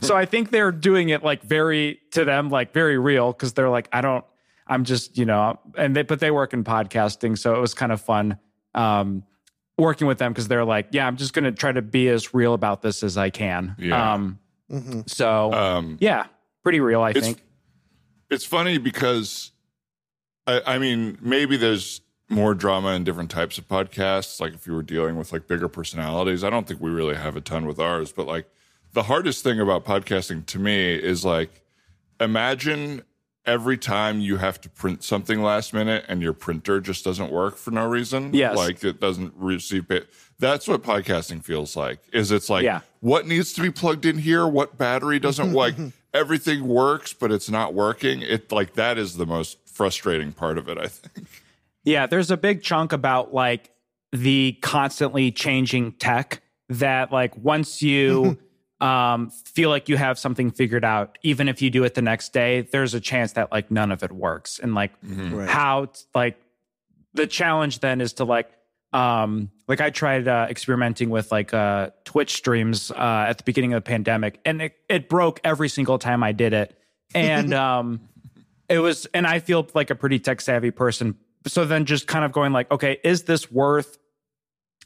[0.01, 3.69] So i think they're doing it like very to them like very real because they're
[3.69, 4.25] like i don't
[4.65, 7.91] i'm just you know and they but they work in podcasting so it was kind
[7.91, 8.39] of fun
[8.73, 9.23] um,
[9.77, 12.55] working with them because they're like yeah i'm just gonna try to be as real
[12.55, 13.75] about this as i can.
[13.77, 14.13] Yeah.
[14.13, 14.39] um,
[14.71, 16.25] hmm so um yeah
[16.63, 17.43] pretty real i It's- think.
[18.31, 19.51] it's funny because
[20.47, 24.73] I, I mean maybe there's more drama in different types of podcasts like if you
[24.73, 26.43] were dealing with like bigger personalities.
[26.43, 28.47] I don't think we really have a ton with ours but like
[28.93, 31.61] the hardest thing about podcasting to me is like
[32.19, 33.03] imagine
[33.45, 37.57] every time you have to print something last minute and your printer just doesn't work
[37.57, 38.33] for no reason.
[38.33, 38.55] Yes.
[38.57, 40.09] like it doesn't receive it.
[40.39, 42.79] That's what podcasting feels like is it's like Yeah.
[43.01, 44.47] what needs to be plugged in here?
[44.47, 45.75] What battery doesn't like
[46.13, 48.21] everything works but it's not working.
[48.23, 51.27] It like that is the most frustrating part of it i think
[51.85, 53.71] Yeah, there's a big chunk about like
[54.11, 58.37] the constantly changing tech that like once you
[58.81, 62.33] um feel like you have something figured out, even if you do it the next
[62.33, 64.59] day, there's a chance that like none of it works.
[64.59, 65.47] And like Right.
[65.47, 66.37] how t- like
[67.13, 68.49] the challenge then is to like
[68.93, 73.73] um, like I tried uh, experimenting with like uh, Twitch streams uh, at the beginning
[73.73, 76.77] of the pandemic, and it, it broke every single time I did it.
[77.13, 77.99] And um,
[78.69, 81.17] it was, and I feel like a pretty tech savvy person.
[81.47, 83.97] So then just kind of going like, okay, is this worth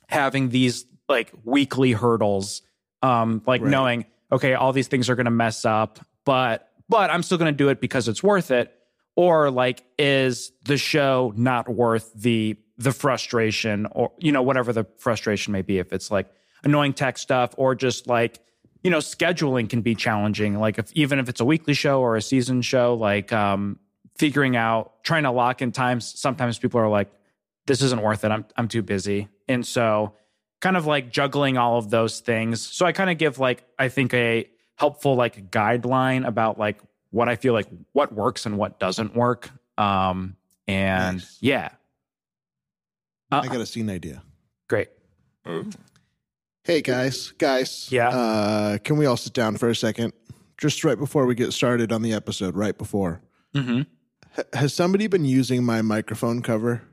[0.07, 2.61] having these like weekly hurdles?
[3.01, 3.71] Um, like Right.
[3.71, 7.53] knowing, okay, all these things are going to mess up, but but I'm still going
[7.53, 8.73] to do it because it's worth it.
[9.15, 14.85] Or like, is the show not worth the the frustration, or you know, whatever the
[14.97, 15.77] frustration may be?
[15.77, 16.29] If it's like
[16.63, 18.39] annoying tech stuff, or just like
[18.83, 20.57] you know, scheduling can be challenging.
[20.57, 23.77] Like if even if it's a weekly show or a season show, like um,
[24.19, 26.05] figuring out trying to lock in times.
[26.19, 27.09] Sometimes people are like,
[27.65, 28.29] "This isn't worth it.
[28.31, 30.13] I'm I'm too busy," and so
[30.61, 32.61] kind of like juggling all of those things.
[32.61, 36.79] So I kind of give like I think a helpful like guideline about like
[37.11, 39.49] what I feel like what works and what doesn't work.
[39.77, 40.35] Um,
[40.67, 41.37] and Nice.
[41.41, 41.69] yeah,
[43.31, 44.21] uh, I got a scene idea.
[44.67, 44.89] great.
[46.63, 47.87] Hey guys, guys.
[47.91, 48.09] Yeah.
[48.09, 50.13] Uh, can we all sit down for a second?
[50.57, 53.21] Just right before we get started on the episode, right before.
[53.55, 53.81] hmm
[54.37, 56.83] H- has somebody been using my microphone cover?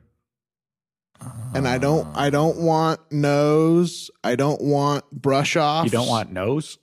[1.53, 4.11] And I don't I don't want nose.
[4.23, 5.85] I don't want brush off.
[5.85, 6.77] You don't want nose?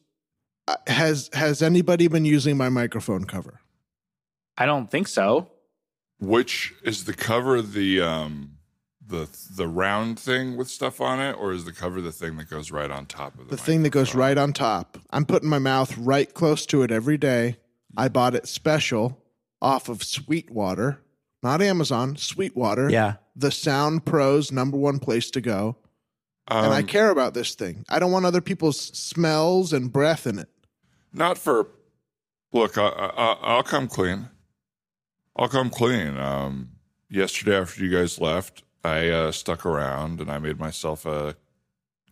[0.87, 3.61] has has anybody been using my microphone cover?
[4.57, 5.51] I don't think so.
[6.21, 8.53] Which is the cover the um
[9.07, 12.49] the the round thing with stuff on it, or is the cover the thing that
[12.49, 14.99] goes right on top of the The thing that goes right on top.
[15.11, 17.59] I'm putting my mouth right close to it every day.
[17.97, 19.21] I bought it special
[19.65, 21.01] off of Sweetwater,
[21.43, 22.91] not Amazon, Sweetwater.
[22.91, 23.15] Yeah.
[23.35, 25.77] The Sound Pro's number one place to go.
[26.47, 27.85] Um, and I care about this thing.
[27.89, 30.51] I don't want other people's smells and breath in it.
[31.13, 31.69] Not for.
[32.53, 34.29] Look, I, I, I'll come clean.
[35.35, 36.17] I'll come clean.
[36.19, 36.73] Um,
[37.09, 41.35] yesterday, after you guys left, I uh, stuck around and I made myself a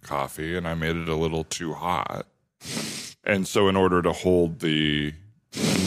[0.03, 2.27] coffee, and I made it a little too hot.
[3.23, 5.13] And so, in order to hold the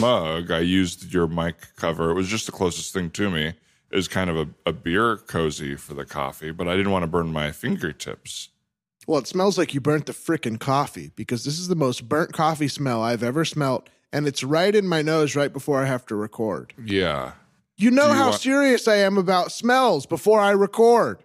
[0.00, 2.10] mug, I used your mic cover.
[2.10, 3.54] It was just the closest thing to me.
[3.92, 7.06] Is kind of a, a beer cozy for the coffee, but I didn't want to
[7.06, 8.48] burn my fingertips.
[9.06, 12.32] Well, it smells like you burnt the frickin' coffee because this is the most burnt
[12.32, 13.88] coffee smell I've ever smelt.
[14.12, 16.74] And it's right in my nose right before I have to record.
[16.84, 17.32] Yeah.
[17.76, 21.22] You know you how want- serious I am about smells before I record.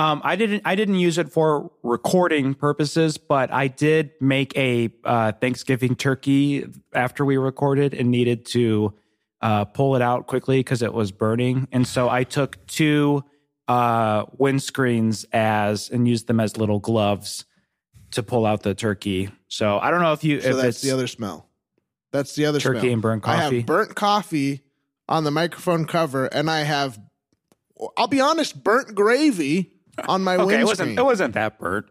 [0.00, 0.62] Um, I didn't.
[0.64, 6.64] I didn't use it for recording purposes, but I did make a uh, Thanksgiving turkey
[6.94, 8.94] after we recorded and needed to
[9.42, 11.68] uh, pull it out quickly because it was burning.
[11.70, 13.24] And so I took two
[13.68, 17.44] uh, windscreens as and used them as little gloves
[18.12, 19.28] to pull out the turkey.
[19.48, 21.46] So I don't know if you So if that's it's the other smell.
[22.10, 22.92] That's the other smell turkey smell.
[22.94, 23.38] and burnt coffee.
[23.38, 24.62] I have burnt coffee
[25.10, 26.98] on the microphone cover, and I have,
[27.98, 29.74] I'll be honest, burnt gravy
[30.08, 30.66] on my okay, it windscreen.
[30.66, 31.86] wasn't it wasn't that burnt.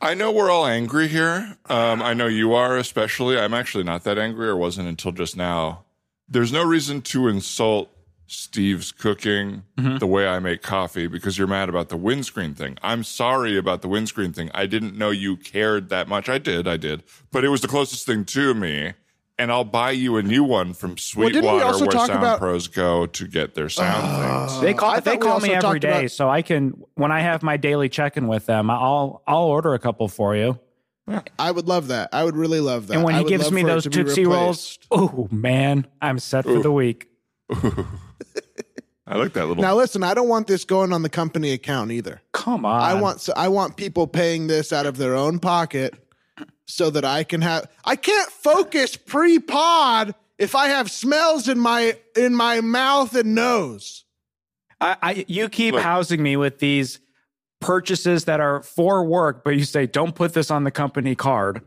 [0.00, 1.56] I know we're all angry here.
[1.66, 3.38] Um, I know you are, especially.
[3.38, 5.84] I'm actually not that angry, or wasn't until just now.
[6.28, 7.90] There's no reason to insult
[8.26, 12.78] Steve's cooking the way I make coffee because you're mad about the windscreen thing.
[12.82, 14.50] I'm sorry about the windscreen thing.
[14.54, 16.28] I didn't know you cared that much.
[16.28, 18.94] I did, I did, but it was the closest thing to me.
[19.42, 22.10] And I'll buy you a new one from Well, didn't we Sweetwater, also where Sound
[22.12, 24.46] about- Pros go to get their sound oh.
[24.46, 24.60] things.
[24.60, 27.56] They call they call me every day, about- so I can when I have my
[27.56, 30.60] daily check-in with them, I'll I'll order a couple for you.
[31.40, 32.10] I would love that.
[32.12, 32.94] I would really love that.
[32.94, 36.20] And when I he would gives me those to be Tootsie Rolls, oh man, I'm
[36.20, 37.08] set for the week.
[37.52, 39.60] I like that little.
[39.60, 42.22] Now listen, I don't want this going on the company account either.
[42.30, 42.80] Come on.
[42.80, 45.94] I want so I want people paying this out of their own pocket
[46.66, 51.96] so that I can have I can't focus pre-pod if I have smells in my
[52.16, 54.04] in my mouth and nose.
[54.80, 55.82] I, I you keep Look.
[55.82, 56.98] housing me with these
[57.60, 61.62] purchases that are for work, but you say don't put this on the company card.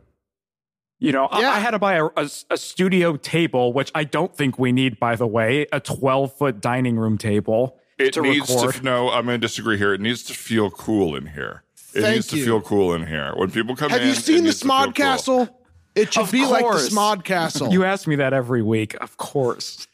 [0.98, 1.50] You know, I- Yeah.
[1.52, 4.98] I, had to buy a, a, a studio table, which I don't think we need,
[4.98, 8.74] by the way, a 12 foot dining room table It to needs record.
[8.76, 9.10] to no.
[9.10, 9.92] I'm going to disagree here.
[9.94, 11.64] It needs to feel cool in here.
[11.96, 12.44] It Thank needs to you.
[12.44, 13.32] feel cool in here.
[13.36, 13.92] When people come in.
[13.92, 14.92] Have in, you it seen the needs to feel Smod cool.
[14.92, 15.60] Castle?
[15.94, 16.72] It should Of be like the.
[16.90, 17.72] SModcastle.
[17.72, 19.86] you ask me that every week, of course.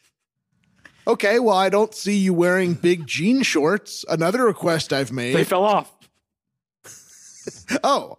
[1.07, 4.03] okay, well I don't see you wearing big jean shorts.
[4.09, 5.33] Another request I've made.
[5.35, 5.91] They fell off.
[7.83, 8.17] oh.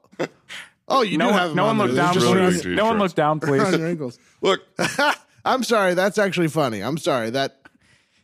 [0.87, 1.97] Oh, you no do one, have no on one there.
[1.97, 2.63] look down, just really please.
[2.63, 3.11] big No one t-shirts.
[3.13, 3.79] look down, on please.
[3.79, 4.19] your ankles.
[4.43, 4.61] Look,
[5.45, 5.95] I'm sorry.
[5.95, 6.83] That's actually funny.
[6.83, 7.31] I'm sorry.
[7.31, 7.59] That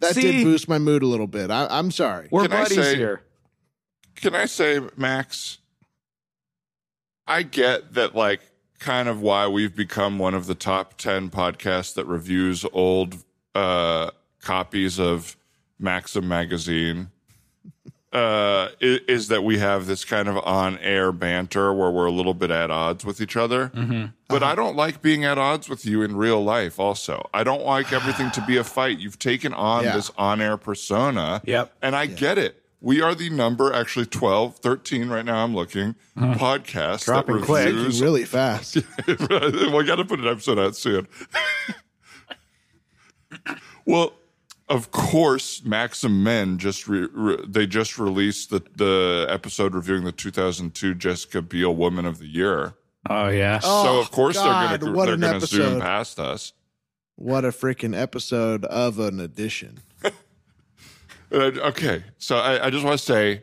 [0.01, 0.21] that See?
[0.23, 1.51] did boost my mood a little bit.
[1.51, 2.29] I, I'm sorry.
[2.31, 3.23] We're Can I buddies say- here.
[4.21, 5.59] Can I say, Max?
[7.27, 8.41] I get that, like,
[8.79, 13.17] kind of why we've become one of the top 10 podcasts that reviews old
[13.55, 14.11] uh,
[14.43, 15.37] copies of
[15.79, 17.11] Maxim magazine.
[18.13, 22.35] uh, is, is that we have this kind of on-air banter where we're a little
[22.35, 23.69] bit at odds with each other.
[23.69, 24.07] Mm-hmm.
[24.29, 26.81] But I don't like being at odds with you in real life.
[26.81, 28.99] Also, I don't like everything to be a fight.
[28.99, 29.95] You've taken on Yeah.
[29.95, 31.41] this on-air persona.
[31.45, 31.73] Yep.
[31.83, 32.60] and I get it.
[32.83, 35.45] We are the number, actually 12, 13 right now.
[35.45, 37.11] I'm looking podcast Mm-hmm.
[37.11, 37.75] Dropping that quick.
[38.01, 38.77] really fast.
[39.07, 41.07] well, I got to put an episode out soon.
[43.85, 44.15] well,
[44.69, 50.13] of course, Maxim Men just re- re- they just released the the episode reviewing the
[50.13, 52.75] 2002 Jessica Biel Woman of the Year.
[53.09, 53.59] Oh yeah.
[53.59, 55.81] so of course God, they're gonna they're gonna zoom episode.
[55.83, 56.53] past us.
[57.17, 59.81] What a freaking episode of an edition.
[61.33, 63.43] Uh, okay, so I, I just want to say.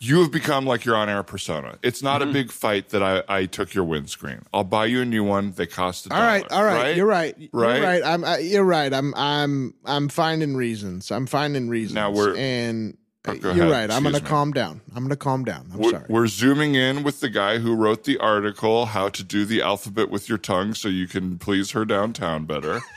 [0.00, 1.76] You have become like your on-air persona.
[1.82, 2.30] It's not Mm-hmm.
[2.30, 4.42] a big fight that I, I took your windscreen.
[4.54, 5.50] I'll buy you a new one.
[5.50, 7.34] They cost a All right, dollar, all right, you're right.
[7.52, 7.78] Right?
[7.78, 8.02] You're right.
[8.04, 8.24] I'm.
[8.24, 8.92] I, you're right.
[8.94, 9.12] I'm.
[9.16, 9.74] I'm.
[9.84, 11.10] I'm finding reasons.
[11.10, 11.94] I'm finding reasons.
[11.96, 13.70] Now we're- and Oh, you're ahead.
[13.72, 13.90] right.
[13.90, 14.80] I'm gonna calm down.
[14.94, 15.68] I'm gonna calm down.
[15.72, 16.04] I'm We're, sorry.
[16.08, 20.10] we're zooming in with the guy who wrote the article, How to Do the Alphabet
[20.10, 22.80] with Your Tongue So You Can Please Her Downtown Better.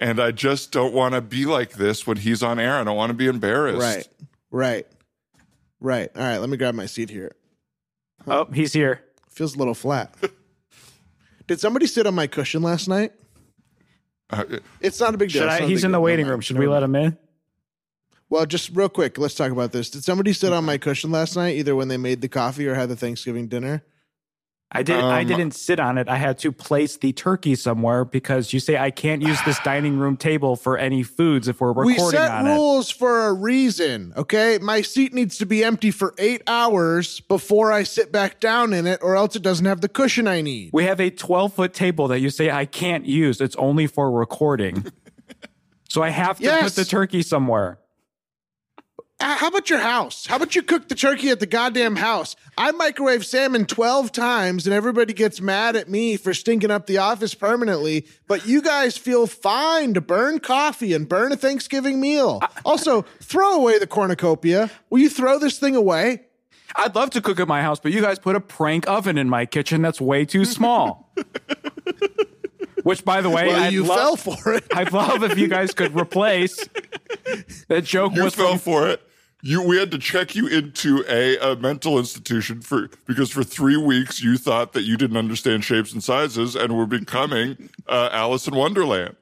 [0.00, 2.74] and I just don't want to be like this when he's on air.
[2.76, 3.80] I don't want to be embarrassed.
[3.80, 4.08] Right.
[4.50, 4.86] Right.
[5.80, 6.10] Right.
[6.14, 6.38] All right.
[6.38, 7.32] Let me grab my seat here.
[8.26, 9.02] Oh, he's here.
[9.30, 10.14] Feels a little flat.
[11.46, 13.12] Did somebody sit on my cushion last night?
[14.30, 14.44] Uh,
[14.80, 15.48] It's not a big deal.
[15.48, 15.60] I?
[15.62, 16.38] He's in the waiting Never room.
[16.38, 16.44] mind.
[16.44, 17.16] Should we let him in?
[18.28, 19.88] Well, just real quick, let's talk about this.
[19.88, 22.74] Did somebody sit on my cushion last night, either when they made the coffee or
[22.74, 23.84] had the Thanksgiving dinner?
[24.76, 24.96] I did.
[24.96, 26.08] I Um, didn't sit on it.
[26.08, 29.98] I had to place the turkey somewhere because you say I can't use this dining
[29.98, 32.54] room table for any foods if we're We recording set on it.
[32.54, 34.58] rules for a reason, okay?
[34.60, 38.86] My seat needs to be empty for eight hours before I sit back down in
[38.86, 40.70] it, or else it doesn't have the cushion I need.
[40.72, 43.40] We have a 12 foot table that you say I can't use.
[43.40, 44.84] It's only for recording.
[45.88, 46.62] so I have to Yes.
[46.62, 47.78] put the turkey somewhere.
[49.18, 50.26] Uh, How about your house?
[50.26, 52.36] How about you cook the turkey at the goddamn house?
[52.58, 56.98] I microwave salmon 12 times and everybody gets mad at me for stinking up the
[56.98, 62.42] office permanently, but you guys feel fine to burn coffee and burn a Thanksgiving meal.
[62.64, 64.70] Also, throw away the cornucopia.
[64.90, 66.22] Will you throw this thing away?
[66.74, 69.30] I'd love to cook at my house, but you guys put a prank oven in
[69.30, 71.10] my kitchen that's way too small.
[72.82, 74.64] Which, by the way, Well, I'd you love, fell for it.
[74.74, 76.68] I'd love if you guys could replace.
[77.68, 79.02] That joke You was fell from for it.
[79.46, 83.76] You, we had to check you into a, a mental institution for because for three
[83.76, 88.48] weeks you thought that you didn't understand shapes and sizes and were becoming uh, Alice
[88.48, 89.14] in Wonderland.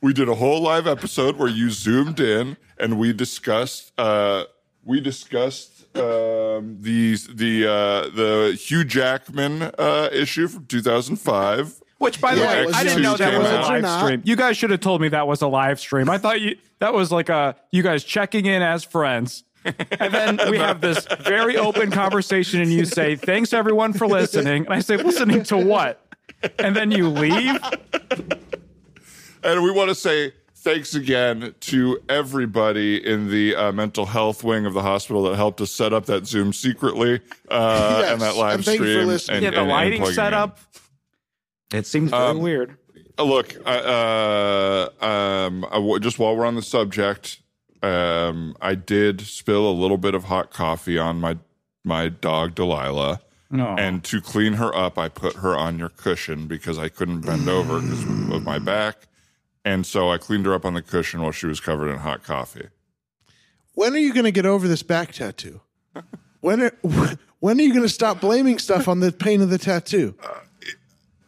[0.00, 4.44] We did a whole live episode where you zoomed in and we discussed uh,
[4.84, 11.82] we discussed um, the the uh, the Hugh Jackman uh, issue from 2005.
[11.98, 14.00] Which, by the Yeah, way, I didn't know that was a live Not.
[14.04, 14.22] stream.
[14.24, 16.10] You guys should have told me that was a live stream.
[16.10, 19.44] I thought you that was like a you guys checking in as friends.
[19.64, 24.64] And then we have this very open conversation, and you say, Thanks everyone for listening.
[24.66, 26.04] And I say, Listening to what?
[26.58, 27.58] And then you leave.
[29.42, 34.64] And we want to say thanks again to everybody in the uh, mental health wing
[34.66, 38.36] of the hospital that helped us set up that Zoom secretly uh, Yes, and that
[38.36, 39.06] live and thank you for stream.
[39.08, 39.36] listening.
[39.36, 40.58] and- Yeah, the and- and lighting plugging setup.
[41.74, 42.76] It seems very Um, weird.
[43.18, 47.38] Look, uh, uh, um, I w- just while we're on the subject,
[47.82, 51.38] um, I did spill a little bit of hot coffee on my
[51.84, 53.20] my dog Delilah.
[53.50, 53.74] No.
[53.78, 57.48] And to clean her up, I put her on your cushion because I couldn't bend
[57.48, 59.06] over because of my back.
[59.64, 62.22] And so I cleaned her up on the cushion while she was covered in hot
[62.24, 62.68] coffee.
[63.74, 65.60] When are you going to get over this back tattoo?
[66.40, 66.72] When are,
[67.40, 70.14] when are you going to stop blaming stuff on the pain of the tattoo?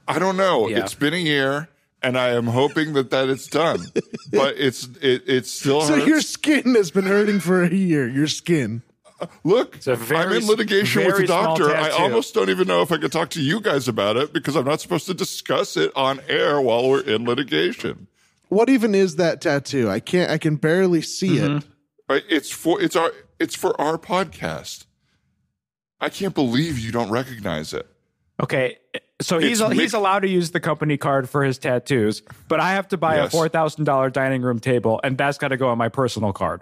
[0.09, 0.69] I don't know.
[0.69, 0.81] Yeah.
[0.81, 1.69] It's been a year,
[2.03, 3.81] and I am hoping that that it's done.
[4.33, 6.07] but it's it it still So hurts.
[6.07, 8.09] your skin has been hurting for a year.
[8.09, 8.83] Your skin.
[9.19, 11.75] Uh, look, I'm in litigation with the doctor.
[11.75, 14.57] I almost don't even know if I could talk to you guys about it because
[14.57, 18.09] I'm not supposed to discuss it on air while we're in litigation.
[18.49, 19.89] What even is that tattoo?
[19.91, 20.31] I can't.
[20.31, 21.65] I can barely see it.
[22.09, 22.23] Right?
[22.29, 23.11] It's for it's our
[23.41, 24.85] it's for our podcast.
[26.01, 27.87] I can't believe you don't recognize it.
[28.39, 28.77] Okay,
[29.21, 32.73] so he's It's he's allowed to use the company card for his tattoos, but I
[32.73, 33.29] have to buy Yes.
[33.29, 36.33] a four thousand dollar dining room table, and that's got to go on my personal
[36.33, 36.61] card.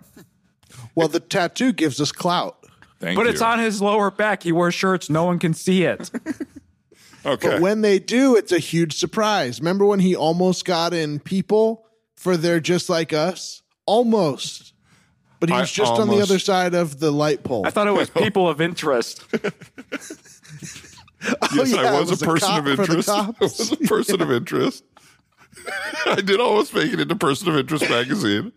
[0.95, 2.57] Well, the tattoo gives us clout.
[3.01, 3.33] Thank But you.
[3.33, 4.43] it's on his lower back.
[4.45, 6.11] He wears shirts; no one can see it.
[7.27, 7.49] Okay.
[7.49, 9.59] But when they do, it's a huge surprise.
[9.59, 11.87] Remember when he almost got in People
[12.17, 13.63] for their Just Like Us?
[13.87, 14.75] Almost.
[15.41, 17.67] But he I was just on the other side of the light pole.
[17.67, 19.25] I thought it was people of interest.
[21.43, 23.09] Oh, yes, yeah, I was, was a a person cop of interest.
[23.09, 24.85] I was a person of interest.
[26.07, 28.53] I did almost make it into Person of Interest magazine.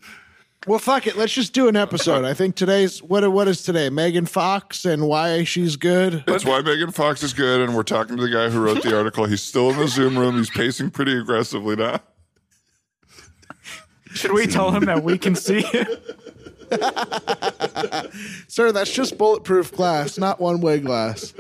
[0.65, 1.15] Well, fuck it.
[1.15, 2.25] Let's just do an episode.
[2.25, 3.29] I think today's what?
[3.31, 3.89] What is today?
[3.89, 6.23] Megan Fox and why she's good.
[6.27, 8.97] That's why Megan Fox is good, and we're talking to the guy who wrote the
[8.97, 9.25] article.
[9.25, 10.35] He's still in the Zoom room.
[10.37, 11.99] He's pacing pretty aggressively now.
[14.13, 16.17] Should we tell him that we can see it?
[18.49, 21.33] Sir, that's just bulletproof glass, not one way glass.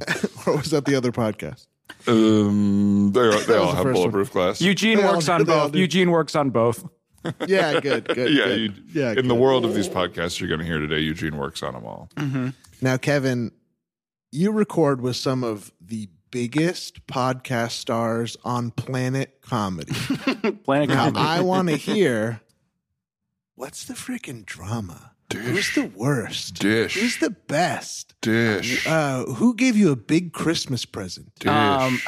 [0.46, 1.66] or was that the other podcast?
[2.06, 4.60] Um, they, they all the have first bulletproof glass.
[4.60, 5.72] Eugene They all works do, on they all both.
[5.72, 5.78] do.
[5.80, 6.84] Eugene works on both.
[7.48, 8.32] Yeah, good, good.
[8.32, 8.60] yeah, good.
[8.60, 9.08] you, yeah.
[9.10, 9.40] in the good.
[9.40, 12.08] world of these podcasts you're going to hear today, Eugene works on them all.
[12.80, 13.50] Now, Kevin,
[14.30, 19.92] you record with some of the biggest podcast stars on planet comedy.
[20.64, 21.18] Planet Now, Comedy.
[21.18, 22.42] I want to hear
[23.56, 25.15] what's the freaking drama?
[25.32, 26.54] Who's the worst?
[26.60, 26.94] Dish.
[26.94, 28.14] Who's the best?
[28.22, 28.86] Dish.
[28.86, 31.34] Uh, who gave you a big Christmas present?
[31.38, 31.48] Dish.
[31.50, 32.00] Um,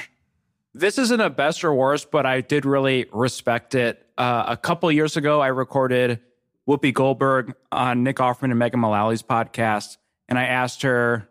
[0.74, 4.06] This isn't a best or worst, but I did really respect it.
[4.16, 6.20] Uh, a couple years ago, I recorded
[6.68, 9.96] Whoopi Goldberg on Nick Offerman and Megan Mullally's podcast,
[10.28, 11.28] and I asked her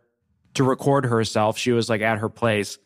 [0.55, 1.57] to record herself.
[1.57, 2.77] She was like at her place,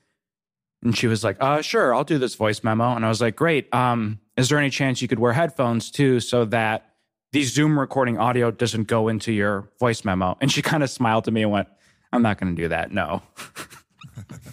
[0.84, 3.36] and she was like, "Uh, sure, I'll do this voice memo." And I was like,
[3.36, 3.74] "Great.
[3.74, 6.91] Um, is there any chance you could wear headphones too, so that
[7.32, 11.26] the Zoom recording audio doesn't go into your voice memo?" And she kind of smiled
[11.26, 11.68] to me and went,
[12.12, 12.92] "I'm not going to do that.
[12.92, 13.22] No."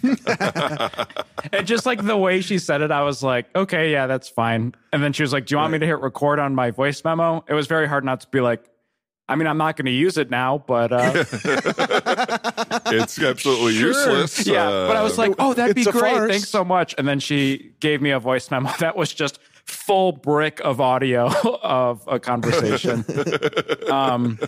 [1.53, 4.75] And just like the way she said it, I was like, okay, yeah, that's fine.
[4.91, 7.03] And then she was like, do you want me to hit record on my voice
[7.03, 7.43] memo?
[7.47, 8.63] It was very hard not to be like,
[9.27, 11.11] I mean, I'm not going to use it now, but uh,
[12.87, 14.45] it's absolutely useless.
[14.47, 14.67] yeah.
[14.87, 16.15] But I was like, oh, that'd be great.
[16.15, 16.31] farce.
[16.31, 16.95] Thanks so much.
[16.97, 19.39] And then she gave me a voice memo that was just
[19.69, 21.27] full brick of audio
[21.63, 23.05] of a conversation.
[23.91, 24.39] um,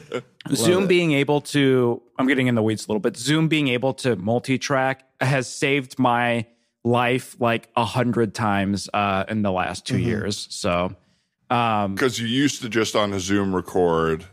[0.54, 3.16] Zoom being able to, I'm getting in the weeds a little bit.
[3.18, 6.46] Zoom being able to multi-track has saved my
[6.84, 9.98] life like a hundred times uh, in the last Mm-hmm.
[9.98, 10.48] 2 years.
[10.50, 10.96] So,
[11.50, 14.26] um, because you used to just on a Zoom record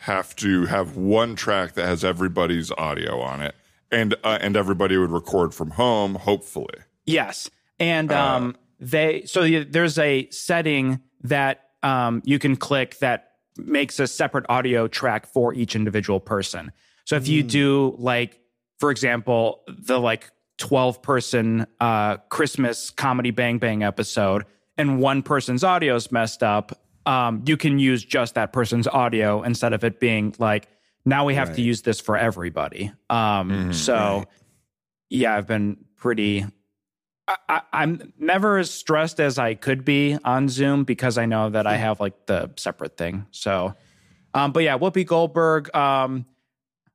[0.00, 3.54] have to have one track that has everybody's audio on it,
[3.90, 6.74] and uh, and everybody would record from home, hopefully.
[7.06, 8.18] Yes, and Uh.
[8.36, 14.46] um, they so there's a setting that um, you can click that makes a separate
[14.48, 16.72] audio track for each individual person.
[17.04, 18.40] So if you do like,
[18.78, 24.44] for example, the like 12 person uh, Christmas comedy Bang Bang episode,
[24.76, 29.42] and one person's audio is messed up, um, you can use just that person's audio
[29.42, 30.68] instead of it being like
[31.04, 32.90] now we have to use this for everybody.
[33.10, 34.24] Um, so
[35.10, 36.46] yeah, I've been pretty.
[37.26, 41.66] I, I'm never as stressed as I could be on Zoom because I know that
[41.66, 43.26] I have like the separate thing.
[43.30, 43.74] So,
[44.34, 45.74] um, but yeah, Whoopi Goldberg.
[45.74, 46.26] Um,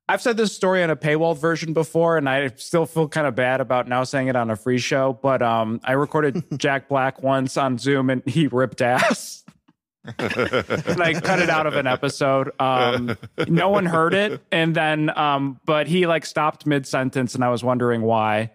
[0.07, 3.36] I've said this story on a paywall version before, and I still feel kind of
[3.36, 5.13] bad about now saying it on a free show.
[5.13, 9.43] But um, I recorded Jack Black once on Zoom, and he ripped ass.
[10.17, 12.51] and I cut it out of an episode.
[12.59, 13.17] Um,
[13.47, 17.49] no one heard it, and then, um, but he like stopped mid sentence, and I
[17.49, 18.51] was wondering why.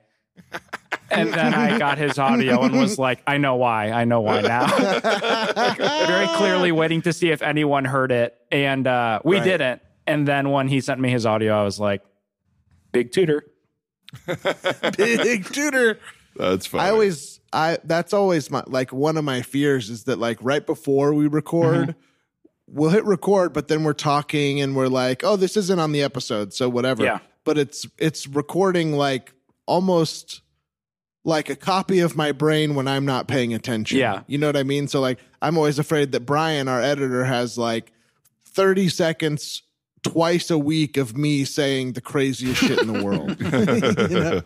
[1.11, 3.91] And then I got his audio and was like, I know why.
[3.91, 4.67] I know why now.
[6.07, 8.37] Very clearly waiting to see if anyone heard it.
[8.51, 9.45] And uh, we Right.
[9.45, 9.83] didn't.
[10.07, 12.03] And then when he sent me his audio, I was like,
[12.93, 13.45] big tutor.
[14.97, 15.99] Big tutor.
[16.37, 16.81] That's fine.
[16.83, 20.65] I always I that's always my like one of my fears is that like right
[20.65, 21.99] before we record Mm-hmm.
[22.69, 26.03] we'll hit record but then we're talking and we're like oh this isn't on the
[26.03, 27.19] episode so whatever Yeah.
[27.45, 29.33] but it's it's recording like
[29.67, 30.41] almost
[31.25, 34.23] like a copy of my brain when I'm not paying attention Yeah.
[34.27, 37.57] you know what I mean so like I'm always afraid that Brian our editor has
[37.57, 37.93] like
[38.47, 39.63] 30 seconds
[40.03, 43.41] twice a week of me saying the craziest shit in the world
[44.11, 44.43] You know?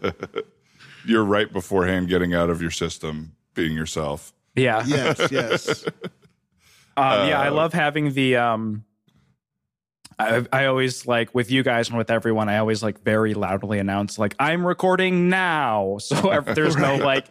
[1.05, 4.33] You're right beforehand getting out of your system, being yourself.
[4.55, 4.85] Yeah.
[4.87, 5.93] yes yes Um,
[7.29, 8.37] yeah, I love having the.
[8.37, 8.85] Um,
[10.21, 12.49] I, I always like with you guys and with everyone.
[12.49, 17.27] I always like very loudly announce like I'm recording now, so ev- there's no like,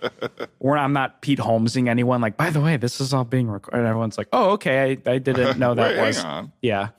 [0.59, 2.21] where I'm not Pete Holmesing anyone.
[2.21, 3.85] Like, by the way, this is all being recorded.
[3.85, 6.23] Everyone's like, oh, okay, I, I didn't know that Wait, was.
[6.61, 6.89] Yeah,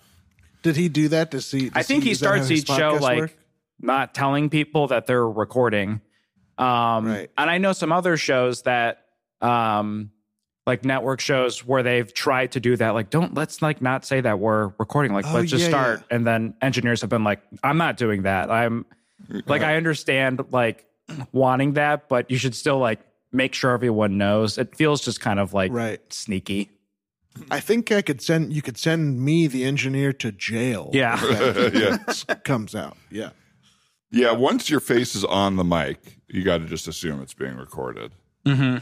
[0.63, 1.71] Did he do that to see?
[1.71, 3.39] to I think see- he is that how starts each show podcast like
[3.81, 6.01] not telling people that they're recording.
[6.59, 7.31] Um, Right.
[7.39, 9.05] And I know some other shows that,
[9.41, 10.11] um,
[10.69, 12.91] like network shows where they've tried to do that.
[12.91, 15.13] Like, don't let's like not say that we're recording.
[15.13, 16.03] Like, Oh, let's just yeah, start.
[16.11, 18.51] And then engineers have been like, I'm not doing that.
[18.51, 18.87] I'm
[19.47, 20.85] like, I understand like
[21.33, 23.01] wanting that, but you should still like
[23.33, 24.59] make sure everyone knows.
[24.59, 26.01] It feels just kind of like Right.
[26.13, 26.71] sneaky.
[27.51, 30.91] I think I could send you could send me the engineer to jail.
[30.93, 31.19] Yeah.
[31.73, 31.97] yeah,
[32.45, 32.97] comes out.
[33.11, 33.31] Yeah.
[34.11, 37.57] Yeah, once your face is on the mic, you got to just assume it's being
[37.57, 38.13] recorded.
[38.47, 38.79] Mm-hmm.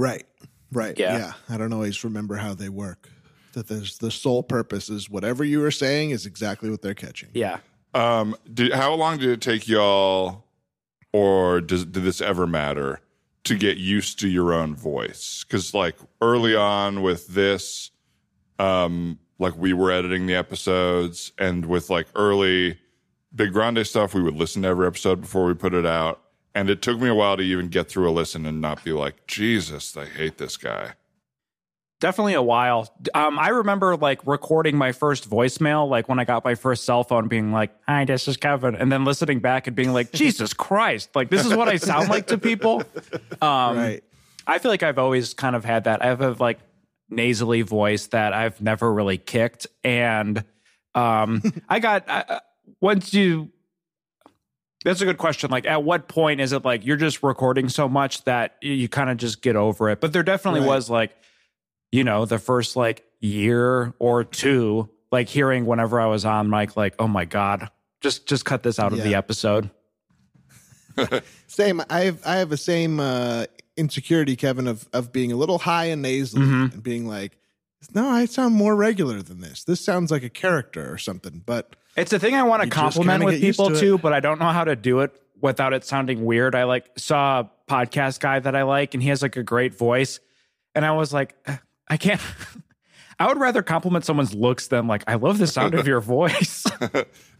[0.00, 0.24] Right.
[0.72, 0.98] Right.
[0.98, 1.18] Yeah.
[1.18, 1.32] Yeah.
[1.48, 3.08] I don't always remember how they work.
[3.56, 7.30] that there's the sole purpose is whatever you are saying is exactly what they're catching.
[7.32, 7.58] Yeah.
[7.94, 10.44] Um, did, how long did it take y'all,
[11.12, 13.00] or does, did this ever matter,
[13.44, 15.42] to get used to your own voice?
[15.42, 17.90] Because like early on with this,
[18.58, 22.78] um, like we were editing the episodes, and with like early
[23.34, 26.20] Big Grande stuff, we would listen to every episode before we put it out,
[26.56, 28.92] and it took me a while to even get through a listen and not be
[28.92, 30.94] like, Jesus, I hate this guy.
[32.00, 32.92] Definitely a while.
[33.14, 37.04] Um, I remember like recording my first voicemail, like when I got my first cell
[37.04, 40.52] phone, being like, "Hi, this is Kevin," and then listening back and being like, "Jesus
[40.52, 42.82] Christ!" Like this is what I sound like to people.
[43.42, 44.04] Um, Right.
[44.46, 46.02] I feel like I've always kind of had that.
[46.02, 46.58] I have a like
[47.08, 50.44] nasally voice that I've never really kicked, and
[50.94, 52.40] um, I got I, I-
[52.80, 53.50] once you.
[54.84, 55.50] That's a good question.
[55.50, 59.10] Like, at what point is it like you're just recording so much that you, kind
[59.10, 60.00] of just get over it?
[60.00, 60.68] But there definitely Right.
[60.68, 61.16] was like,
[61.90, 66.76] you know, the first like year or two, like hearing whenever I was on mic,
[66.76, 67.68] like, oh my god,
[68.00, 69.70] just just cut this out of the episode.
[71.46, 71.82] Same.
[71.90, 73.46] I have I have the same uh,
[73.76, 76.72] insecurity, Kevin, of of being a little high and nasally Mhm.
[76.74, 77.38] and being like,
[77.94, 79.64] no, I sound more regular than this.
[79.64, 81.42] This sounds like a character or something.
[81.44, 84.38] But It's a thing I want to compliment with people to too, but I don't
[84.38, 86.54] know how to do it without it sounding weird.
[86.54, 89.74] I like saw a podcast guy that I like, and he has like a great
[89.74, 90.20] voice,
[90.74, 91.56] and I was like, "Uh,
[91.88, 92.20] I can't.
[93.18, 96.64] I would rather compliment someone's looks than like, I love the sound of your voice.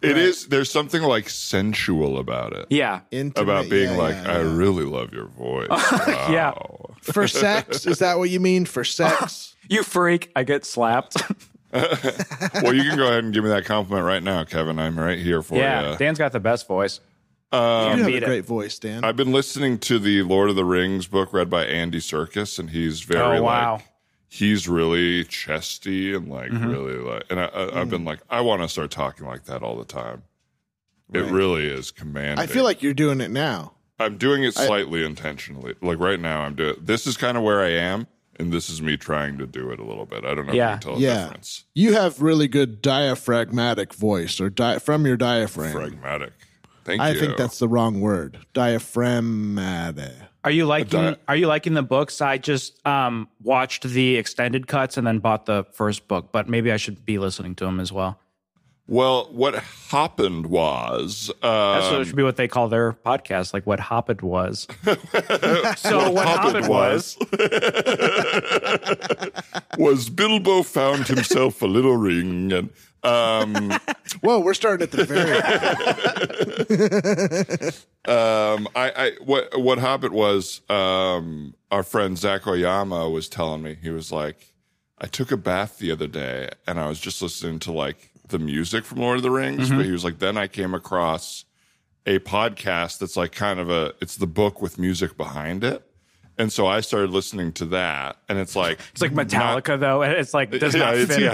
[0.03, 0.47] It is.
[0.49, 2.67] There's something like sensual about it.
[2.69, 4.57] yeah, intimate, About being yeah, like, yeah, I yeah.
[4.57, 5.69] really love your voice.
[6.31, 6.53] Yeah.
[7.01, 7.87] For sex.
[7.87, 9.57] Is that what you mean for sex?
[9.71, 10.31] you freak.
[10.37, 11.17] I get slapped.
[12.63, 14.79] well, you can go ahead and give me that compliment right now, Kevin.
[14.79, 15.63] I'm right here for you.
[15.63, 15.99] yeah, you.
[15.99, 17.01] Dan's got the best voice.
[17.53, 18.25] you have beat a it.
[18.25, 19.05] great voice, Dan.
[19.05, 22.71] I've been listening to the Lord of the Rings book read by Andy Serkis, and
[22.71, 23.73] he's very Oh, wow.
[23.75, 23.85] like
[24.29, 26.71] he's really chesty and like Mm-hmm.
[26.71, 27.25] really like.
[27.31, 29.85] And I, I, I've been like, I want to start talking like that all the
[29.85, 30.23] time.
[31.13, 32.39] It really is commanding.
[32.43, 33.75] I feel like you're doing it now.
[33.99, 35.75] I'm doing it slightly intentionally.
[35.81, 36.75] Like right now, I'm doing.
[36.81, 38.09] This is kind of where I am,
[38.39, 40.25] and this is me trying to do it a little bit.
[40.25, 40.77] I don't know Yeah.
[40.77, 41.15] if you can tell Yeah.
[41.15, 41.65] the difference.
[41.75, 45.73] You have really good diaphragmatic voice, or di- from your diaphragm.
[45.73, 46.33] Pragmatic.
[46.85, 47.05] Thank you.
[47.07, 47.21] I you.
[47.21, 48.39] think that's the wrong word.
[48.55, 50.13] Diaphragmatic.
[50.45, 51.01] Are you liking?
[51.01, 52.21] di- Are you liking the books?
[52.21, 56.71] I just um, watched the extended cuts and then bought the first book, but maybe
[56.71, 58.21] I should be listening to them as well.
[58.89, 59.57] Well, what
[59.91, 64.21] happened was That's um, what should be what they call their podcast, like what happened
[64.21, 64.69] was.
[65.77, 67.17] so what happened Hopped was,
[69.79, 72.71] was Bilbo found himself a little ring, and
[73.03, 73.73] um,
[74.21, 75.33] Whoa, we're starting at the very.
[78.07, 80.63] um, I, I what what Hobbit was.
[80.71, 84.55] Um, our friend Zach Oyama was telling me he was like,
[84.99, 88.39] I took a bath the other day, and I was just listening to like the
[88.39, 89.77] music from Lord of the Rings, Mm-hmm.
[89.77, 91.45] but he was like, then I came across
[92.07, 95.83] a podcast that's like kind of a it's the book with music behind it.
[96.39, 100.13] And so I started listening to that, and it's like it's like Metallica though, and
[100.13, 101.33] it's like does not fit at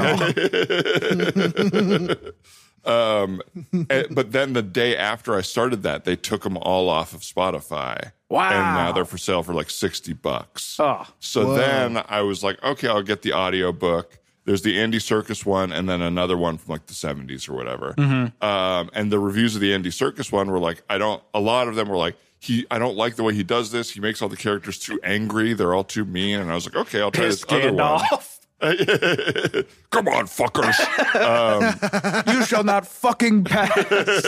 [2.06, 2.16] all.
[2.84, 3.42] um,
[3.90, 7.20] and- but then the day after I started that, they took them all off of
[7.22, 8.12] Spotify.
[8.28, 8.48] Wow.
[8.50, 10.78] And now they're for sale for like 60 bucks.
[10.80, 11.56] Oh, So Whoa.
[11.56, 14.18] then I was like, okay, I'll get the audio book.
[14.44, 17.94] There's the Andy Serkis one, and then another one from like the 70s or whatever.
[17.96, 18.44] Mm-hmm.
[18.44, 21.22] Um, and the reviews of the Andy Serkis one were like, I don't.
[21.32, 23.90] A lot of them were like, he, I don't like the way he does this.
[23.92, 25.52] He makes all the characters too angry.
[25.52, 26.40] They're all too mean.
[26.40, 28.02] And I was like, okay, I'll try piss this other one.
[29.90, 30.78] Come on, fuckers.
[31.16, 34.26] Um, you shall not fucking pass.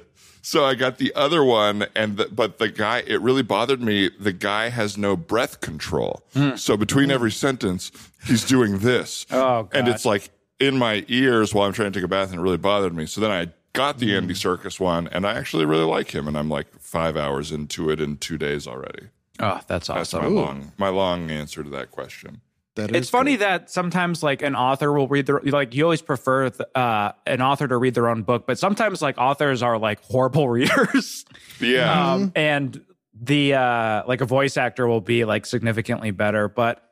[0.46, 4.10] So I got the other one, and the, but the guy, it really bothered me.
[4.10, 6.22] The guy has no breath control.
[6.34, 6.54] Hmm.
[6.54, 7.90] So between every sentence,
[8.24, 9.26] he's doing this.
[9.32, 12.38] Oh, and it's like in my ears while I'm trying to take a bath, and
[12.38, 13.06] it really bothered me.
[13.06, 14.18] So then I got the hmm.
[14.18, 17.90] Andy Serkis one, and I actually really like him, and I'm like five hours into
[17.90, 19.08] it in two days already.
[19.40, 20.22] Oh, that's That's awesome.
[20.22, 22.40] my long, my long answer to that question.
[22.76, 23.40] That It's is funny good.
[23.40, 27.66] that sometimes like an author will read their like you always prefer uh, an author
[27.68, 31.24] to read their own book, but sometimes like authors are like horrible readers.
[31.60, 32.80] Yeah, um, and
[33.18, 36.82] the uh like a voice actor will be like significantly better but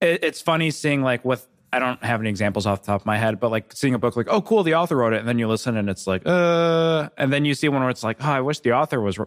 [0.00, 3.06] it, it's funny seeing like with i don't have any examples off the top of
[3.06, 5.28] my head but like seeing a book like oh cool the author wrote it and
[5.28, 8.16] then you listen and it's like uh and then you see one where it's like
[8.24, 9.26] oh i wish the author was re-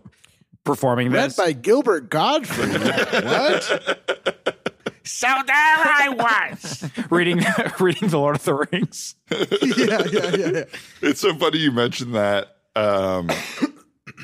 [0.64, 2.70] performing read this by Gilbert Gottfried.
[3.24, 4.57] what?
[5.08, 7.42] So there i was reading
[7.80, 10.64] reading the lord of the rings Yeah, yeah, yeah, yeah.
[11.02, 12.56] it's so funny you mentioned that.
[12.76, 13.30] Um,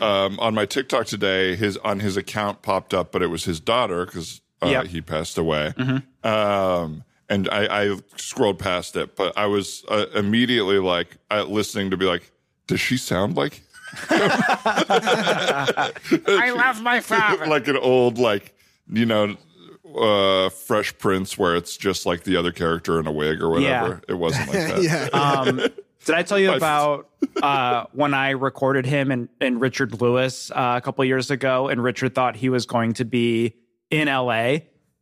[0.01, 3.59] um, on my TikTok today, his on his account popped up, but it was his
[3.59, 4.85] daughter because uh, Yep.
[4.87, 5.73] he passed away.
[6.23, 11.89] Um, and I, I scrolled past it, but I was uh, immediately like uh, listening
[11.91, 12.31] to be like,
[12.67, 13.61] does she sound like
[14.09, 15.91] I
[16.55, 17.45] love my father.
[17.47, 18.55] like an old like
[18.89, 19.35] you know
[19.97, 24.01] uh fresh prince where it's just like the other character in a wig or whatever
[24.07, 24.83] it wasn't like that
[25.13, 25.19] yeah.
[25.19, 25.61] um,
[26.05, 27.09] did I tell you about
[27.41, 31.81] uh, when I recorded him and, and Richard Lewis uh, a couple years ago, and
[31.83, 33.55] Richard thought he was going to be
[33.89, 34.57] in LA,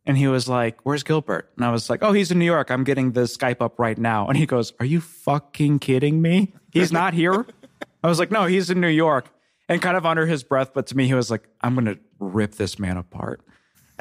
[0.06, 2.70] and he was like, "Where's Gilbert?" And I was like, "Oh, he's in New York.
[2.70, 6.54] I'm getting the Skype up right now." And he goes, "Are you fucking kidding me?
[6.72, 7.46] He's not here."
[8.04, 9.30] I was like, "No, he's in New York."
[9.68, 12.56] And kind of under his breath, but to me, he was like, "I'm gonna rip
[12.56, 13.40] this man apart."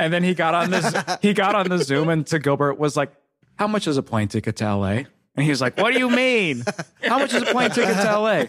[0.02, 2.98] And then he got on this, he got on the Zoom, and to Gilbert was
[2.98, 3.12] like,
[3.56, 5.04] "How much is a plane ticket to LA?"
[5.36, 6.64] And he was like, "What do you mean?
[7.04, 8.46] How much is a plane ticket to LA?"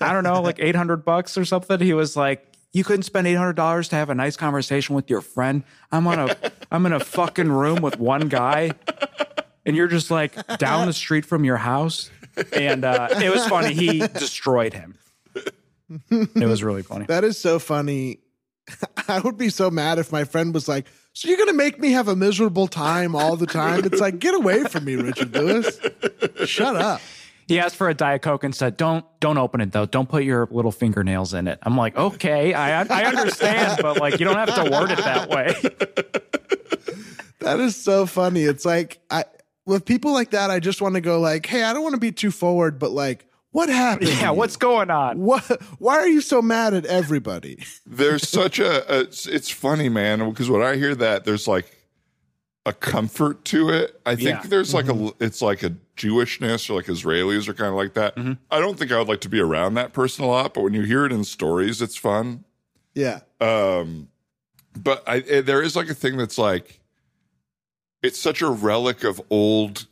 [0.00, 1.80] I don't know, like eight hundred bucks or something.
[1.80, 5.08] He was like, "You couldn't spend eight hundred dollars to have a nice conversation with
[5.10, 5.64] your friend.
[5.90, 6.36] I'm on a,
[6.70, 8.72] I'm in a fucking room with one guy,
[9.66, 12.10] and you're just like down the street from your house."
[12.52, 13.74] And uh, it was funny.
[13.74, 14.96] He destroyed him.
[16.10, 17.06] It was really funny.
[17.06, 18.20] That is so funny.
[19.08, 21.78] I would be so mad if my friend was like, So you're going to make
[21.78, 23.84] me have a miserable time all the time?
[23.84, 25.78] It's like, get away from me, Richard Lewis.
[26.44, 27.00] Shut up.
[27.46, 29.86] He asked for a diet coke and said, "Don't don't open it though.
[29.86, 34.20] Don't put your little fingernails in it." I'm like, "Okay, I I understand, but like
[34.20, 35.54] you don't have to word it that way."
[37.40, 38.42] That is so funny.
[38.42, 39.24] It's like, I,
[39.64, 42.00] with people like that, I just want to go like, Hey, I don't want to
[42.00, 44.10] be too forward, but like, what happened?
[44.10, 45.18] Yeah, what's going on?
[45.20, 45.42] what?
[45.78, 47.64] Why are you so mad at everybody?
[47.86, 51.74] there's such a, a it's, it's funny man because when i hear that there's like
[52.66, 54.42] a comfort to it i think Yeah.
[54.44, 58.12] there's like a it's like a jewishness or like israelis are kind of like that
[58.50, 60.74] i don't think i would like to be around that person a lot but when
[60.74, 62.44] you hear it in stories it's fun
[62.94, 63.20] Yeah.
[63.40, 64.08] um
[64.78, 66.80] but i eh, there is like a thing that's like
[68.02, 69.86] it's such a relic of old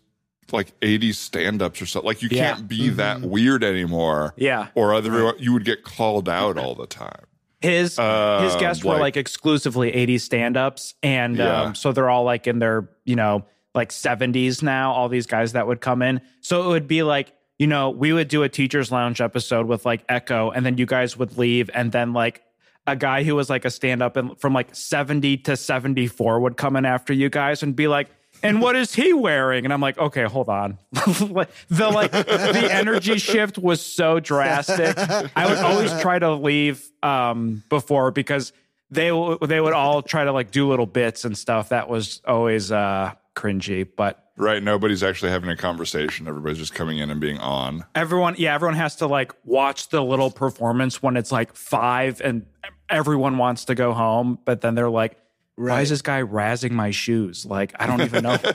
[0.52, 2.54] like 80s stand-ups or something like you Yeah.
[2.54, 6.86] can't be that weird anymore Yeah, or other you would get called out all the
[6.86, 7.22] time
[7.60, 11.62] his Uh, his guests were like- like exclusively 80s stand-ups, and Yeah.
[11.62, 13.44] um, so they're all like in their you know
[13.74, 14.92] like 70s now.
[14.92, 18.12] All these guys that would come in, so it would be like you know we
[18.12, 21.70] would do a teachers lounge episode with like Echo, and then you guys would leave,
[21.74, 22.42] and then like
[22.86, 26.76] a guy who was like a stand-up and from like 70 to 74 would come
[26.76, 28.08] in after you guys and be like.
[28.42, 29.64] And what is he wearing?
[29.64, 30.78] And I'm like, okay, hold on.
[31.68, 34.96] The like the energy shift was so drastic.
[35.36, 38.52] I would always try to leave um, before because
[38.90, 41.70] they w- they would all try to like do little bits and stuff.
[41.70, 43.88] That was always uh, cringy.
[43.96, 44.62] But Right.
[44.62, 46.28] Nobody's actually having a conversation.
[46.28, 47.84] Everybody's just coming in and being on.
[47.94, 52.44] everyone, yeah, everyone has to like watch the little performance when it's like five and
[52.90, 55.16] everyone wants to go home, but then they're like.
[55.56, 57.46] Why is this guy razzing my shoes?
[57.46, 58.36] Like, I don't even know.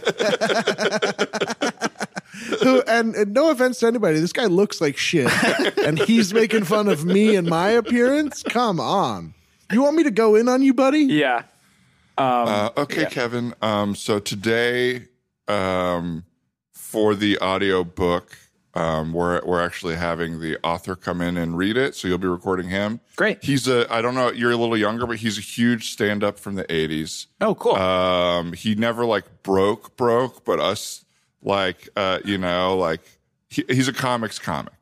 [2.64, 5.32] Who, and, and no offense to anybody, this guy looks like shit,
[5.86, 8.44] and he's making fun of me and my appearance.
[8.44, 9.34] Come on,
[9.72, 11.00] you want me to go in on you, buddy?
[11.00, 11.44] yeah.
[12.18, 13.56] Uh, okay, Kevin.
[13.64, 15.08] Um, so today,
[15.48, 16.24] um,
[16.72, 18.38] for the audio book,
[18.74, 21.96] um, we're we're actually having the author come in and read it.
[21.96, 23.02] So you'll be recording him.
[23.16, 23.44] Great.
[23.44, 24.32] He's a I don't know.
[24.32, 27.28] You're a little younger, but he's a huge stand up from the '80s.
[27.42, 27.76] Oh, cool.
[27.76, 31.04] Um, he never like broke broke, but us
[31.42, 33.02] like uh, you know like
[33.50, 34.74] he, he's a comics comic.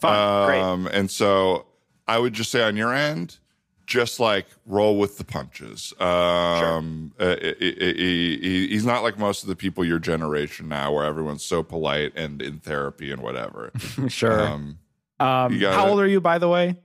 [0.00, 0.46] Fun.
[0.46, 0.60] Great.
[0.60, 1.66] Um, and so
[2.06, 3.38] I would just say on your end,
[3.86, 5.92] just like roll with the punches.
[6.00, 10.92] Um, uh, he- he- he- he's not like most of the people your generation now,
[10.92, 13.70] where everyone's so polite and in therapy and whatever.
[14.08, 14.40] Sure.
[14.46, 14.78] Um,
[15.20, 16.76] Um, you got how old are you, by the way?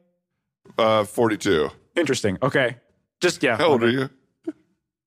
[0.78, 1.70] uh, forty-two.
[1.96, 2.38] Interesting.
[2.42, 2.78] Okay.
[3.20, 3.58] Just yeah.
[3.58, 4.10] How old are you?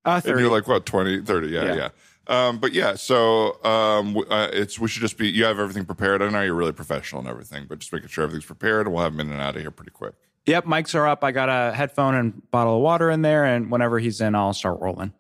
[0.05, 0.41] Uh, And 30.
[0.43, 1.49] you're like what 20, 30.
[1.49, 1.75] Yeah, Yeah.
[1.75, 1.89] yeah.
[2.27, 5.29] Um, but yeah, so um, uh, it's we should just be.
[5.29, 6.23] You have everything prepared.
[6.23, 9.03] I know you're really professional and everything, but just making sure everything's prepared, and we'll
[9.03, 10.15] have him in and out of here pretty quick.
[10.51, 11.23] Yep, mics are up.
[11.23, 14.53] I got a headphone and bottle of water in there, and whenever he's in, I'll
[14.53, 15.13] start rolling.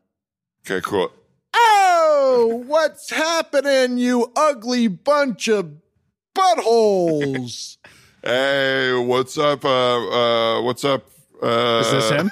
[0.66, 1.12] Okay, cool.
[1.54, 5.74] Oh, what's happening, you ugly bunch of
[6.34, 7.76] buttholes?
[8.22, 9.64] Hey, what's up?
[9.64, 11.08] Uh, uh, what's up?
[11.42, 12.30] Uh, Is this him?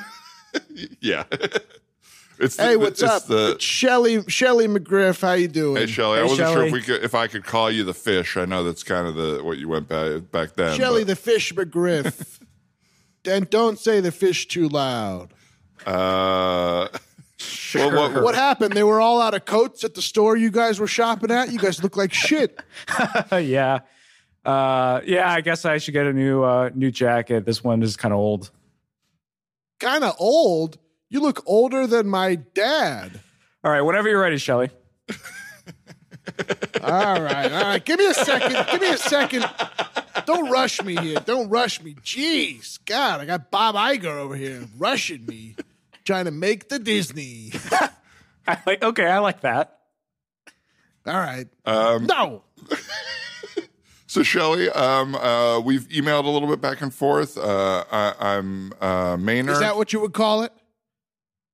[1.01, 1.24] Yeah.
[2.38, 3.24] it's the, hey, what's it's up?
[3.24, 5.22] The, It's Shelly Shelly McGriff.
[5.22, 5.76] How you doing?
[5.76, 6.18] hey, Shelly.
[6.18, 8.36] I wasn't sure if we could, if I could call you the fish.
[8.36, 10.76] I know that's kind of the what you went back back then.
[10.76, 12.38] Shelly but, the fish McGriff.
[13.29, 15.33] And don't say the fish too loud.
[15.87, 16.89] uh,
[17.74, 18.74] well, what, What happened?
[18.74, 21.53] They were all out of coats at the store you guys were shopping at.
[21.53, 22.61] You guys look like shit.
[23.33, 23.81] yeah.
[24.45, 27.45] Uh, yeah, I guess I should get a new uh, new jacket.
[27.45, 28.51] This one is kind of old.
[29.79, 30.79] Kind of old.
[31.11, 33.20] You look older than my dad.
[33.62, 34.70] All right, whenever you're ready, Shelly.
[36.83, 37.85] all right, all right.
[37.85, 38.66] Give me a second.
[38.70, 39.47] Give me a second.
[40.27, 41.21] Don't rush me here.
[41.25, 41.95] Don't rush me.
[42.03, 45.57] Jeez, God, I got Bob Iger over here rushing me,
[46.05, 47.53] trying to make the Disney.
[48.47, 48.83] I like.
[48.83, 49.79] Okay, I like that.
[51.07, 51.47] All right.
[51.64, 52.45] Um, No.
[54.11, 57.37] So, Shelly, um, uh, we've emailed a little bit back and forth.
[57.37, 59.53] Uh, I, I'm uh, Maynard.
[59.53, 60.53] Is that what you would call it?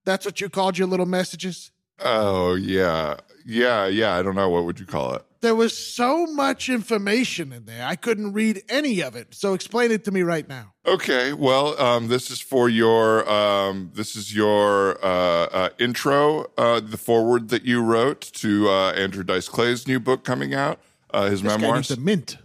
[0.04, 1.72] That's what you called your little messages?
[1.98, 3.16] oh, yeah.
[3.44, 4.14] Yeah, yeah.
[4.14, 4.50] I don't know.
[4.50, 5.24] What would you call it?
[5.44, 7.86] There was so much information in there.
[7.86, 9.34] I couldn't read any of it.
[9.34, 10.72] So explain it to me right now.
[10.86, 11.34] Okay.
[11.34, 15.08] Well, um, this is for your um, this is your uh,
[15.52, 20.24] uh, intro, uh, the forward that you wrote to uh, Andrew Dice Clay's new book
[20.24, 20.80] coming out,
[21.10, 21.90] uh, his This guy memoirs.
[21.90, 22.38] needs a mint.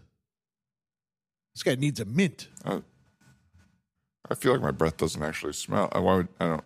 [1.55, 2.49] This guy needs a mint.
[2.65, 5.87] I feel like my breath doesn't actually smell.
[5.93, 6.31] I want.
[6.41, 6.63] I don't.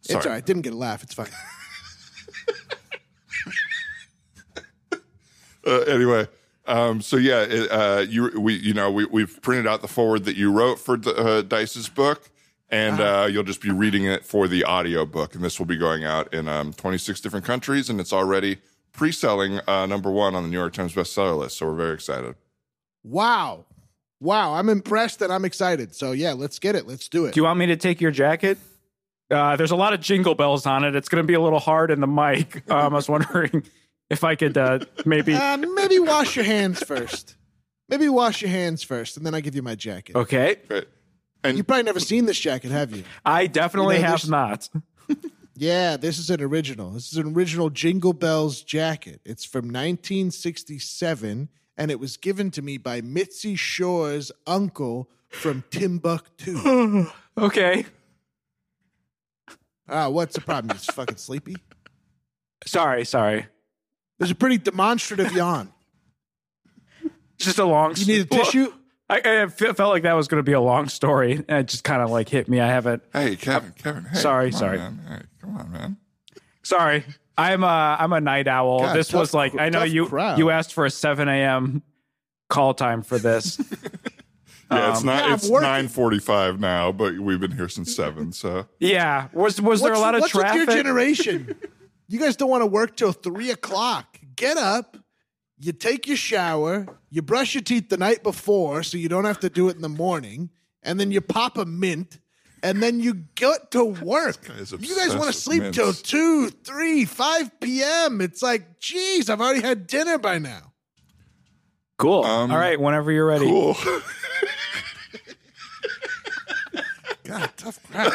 [0.00, 0.16] Sorry.
[0.16, 0.46] It's all right.
[0.46, 1.02] Didn't get a laugh.
[1.02, 1.28] It's fine.
[5.66, 6.28] uh, anyway,
[6.66, 10.24] um, so yeah, it, uh, you we you know we we've printed out the forward
[10.24, 12.30] that you wrote for uh, Dice's book,
[12.70, 15.76] and uh, you'll just be reading it for the audio book, and this will be
[15.76, 18.58] going out in um, 26 different countries, and it's already
[18.94, 21.58] pre-selling uh, number one on the New York Times bestseller list.
[21.58, 22.36] So we're very excited.
[23.02, 23.66] Wow.
[24.20, 24.54] Wow.
[24.54, 25.94] I'm impressed and I'm excited.
[25.94, 26.86] So, yeah, let's get it.
[26.86, 27.34] Let's do it.
[27.34, 28.56] Do you want me to take your jacket?
[29.30, 30.94] Uh, there's a lot of jingle bells on it.
[30.94, 32.70] It's going to be a little hard in the mic.
[32.70, 33.64] Um, I was wondering
[34.14, 35.34] if I could uh, maybe.
[35.34, 37.36] uh, maybe wash your hands first.
[37.88, 40.16] Maybe wash your hands first, and then I give you my jacket.
[40.16, 40.86] Okay, Great.
[41.44, 43.04] You probably never seen this jacket, have you?
[43.26, 44.68] I definitely You know, have there's- not.
[45.56, 46.90] Yeah, this is an original.
[46.90, 49.20] This is an original Jingle Bells jacket.
[49.24, 57.06] It's from 1967, and it was given to me by Mitzi Shore's uncle from Timbuktu.
[57.38, 57.84] Okay,
[59.88, 60.70] Ah, what's the problem?
[60.70, 61.56] You just fucking sleepy?
[62.66, 63.46] sorry, sorry.
[64.18, 65.72] There's a pretty demonstrative yawn.
[67.02, 67.12] It's
[67.46, 67.94] Just a long.
[67.96, 68.72] You need a tissue?
[69.10, 71.84] I, I felt like that was going to be a long story, and it just
[71.84, 72.60] kind of like hit me.
[72.60, 73.02] I haven't.
[73.12, 74.04] Hey, Kevin, Kevin.
[74.04, 74.78] Hey, Sorry, come sorry.
[74.78, 75.00] man.
[75.08, 75.96] Hey, come on, man.
[76.62, 77.04] Sorry,
[77.36, 78.80] I'm a I'm a night owl.
[78.80, 80.38] God, this tough was like I know you crowd.
[80.38, 81.82] you asked for a 7 a.m.
[82.48, 83.60] call time for this.
[84.70, 85.28] Yeah, it's Um, not.
[85.28, 85.68] yeah, it's working.
[85.68, 88.32] nine forty-five now, but we've been here since seven.
[88.32, 90.60] So yeah, was was there a lot of what's traffic?
[90.66, 91.54] with your generation?
[92.08, 94.18] you guys don't want to work till three o'clock.
[94.36, 94.96] Get up,
[95.58, 99.40] you take your shower, you brush your teeth the night before so you don't have
[99.40, 100.50] to do it in the morning,
[100.82, 102.18] and then you pop a mint,
[102.62, 104.48] and then you get to work.
[104.58, 105.76] is You guys obsessed want with to sleep mints.
[105.78, 108.20] till two, three, five p.m.
[108.20, 110.72] It's like, geez, I've already had dinner by now.
[111.98, 112.24] cool.
[112.24, 113.46] Um, All right, whenever you're ready.
[113.46, 113.76] cool.
[117.24, 118.12] God, tough crowd.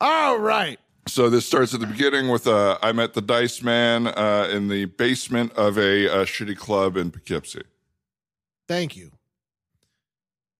[0.00, 0.78] All right.
[1.06, 4.68] So this starts at the beginning with uh, I met the Dice Man uh, in
[4.68, 7.64] the basement of a, uh shitty club in Poughkeepsie.
[8.68, 9.10] Thank you.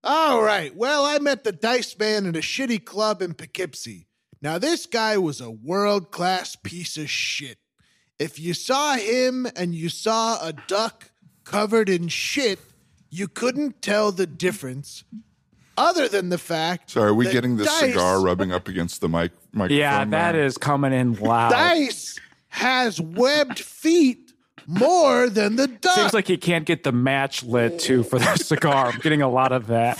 [0.03, 0.75] All right.
[0.75, 4.07] Well, I met the Dice Man in a shitty club in Poughkeepsie.
[4.41, 7.59] Now, this guy was a world class piece of shit.
[8.17, 11.11] If you saw him and you saw a duck
[11.43, 12.59] covered in shit,
[13.09, 15.03] you couldn't tell the difference,
[15.77, 16.91] other than the fact.
[16.91, 19.31] So are we that getting this Dice- cigar rubbing up against the mic?
[19.53, 20.39] Microphone Yeah, that now?
[20.41, 21.51] is coming in loud.
[21.51, 22.19] Dice
[22.49, 24.33] has webbed feet
[24.67, 25.95] more than the duck.
[25.95, 28.87] Seems like he can't get the match lit too for the cigar.
[28.87, 29.97] I'm getting a lot of that.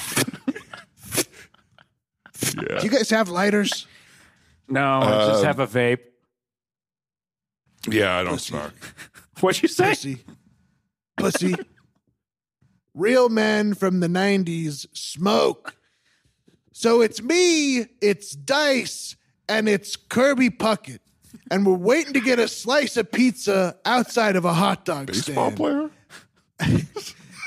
[2.55, 2.79] Yeah.
[2.79, 3.85] Do you guys have lighters?
[4.67, 5.99] No, I just Uh, have a vape.
[7.87, 8.49] Yeah, I don't Pussy.
[8.51, 8.73] smoke.
[9.39, 9.89] What'd you say?
[9.89, 10.23] Pussy.
[11.17, 11.55] Pussy.
[12.93, 15.75] Real men from the 90s smoke.
[16.73, 19.15] So it's me, it's Dice,
[19.47, 20.99] and it's Kirby Puckett.
[21.49, 25.51] And we're waiting to get a slice of pizza outside of a hot dog Baseball
[25.51, 25.57] stand.
[25.57, 25.89] player?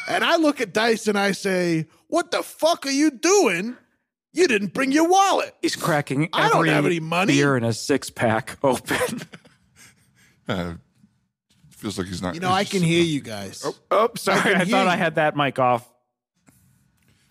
[0.06, 3.74] And I look at Dice and I say, What the fuck are you doing?
[4.34, 5.54] You didn't bring your wallet.
[5.62, 7.32] He's cracking I don't every have any money.
[7.32, 9.22] beer in a six pack open.
[10.46, 10.74] Uh,
[11.84, 12.34] feels like he's not.
[12.34, 13.62] You know, I can hear you guys.
[13.90, 14.40] oh, sorry.
[14.40, 15.86] can I, hear thought I had that mic off.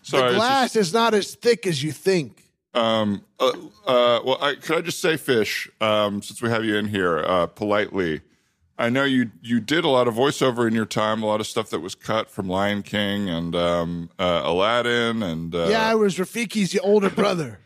[0.02, 2.40] Sorry, the it's glass is not as thick as you think.
[2.72, 3.48] Um, uh,
[3.84, 7.18] uh, well, I, could I just say, Fish, um, since we have you in here,
[7.18, 8.20] uh, politely,
[8.78, 11.48] I know you you did a lot of voiceover in your time, a lot of
[11.48, 15.96] stuff that was cut from Lion King and um, uh, Aladdin, and uh, Yeah, I
[15.96, 17.58] was Rafiki's older brother.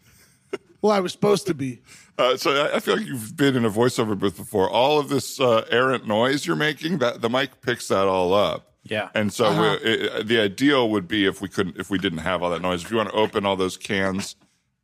[0.80, 1.80] well, I was supposed to be.
[2.18, 4.68] Uh, so I, I feel like you've been in a voiceover booth before.
[4.70, 8.72] All of this uh, errant noise you're making, that the mic picks that all up.
[8.84, 9.08] Yeah.
[9.14, 12.42] And so we, it, the ideal would be if we couldn't, if we didn't have
[12.42, 12.84] all that noise.
[12.84, 14.36] If you want to open all those cans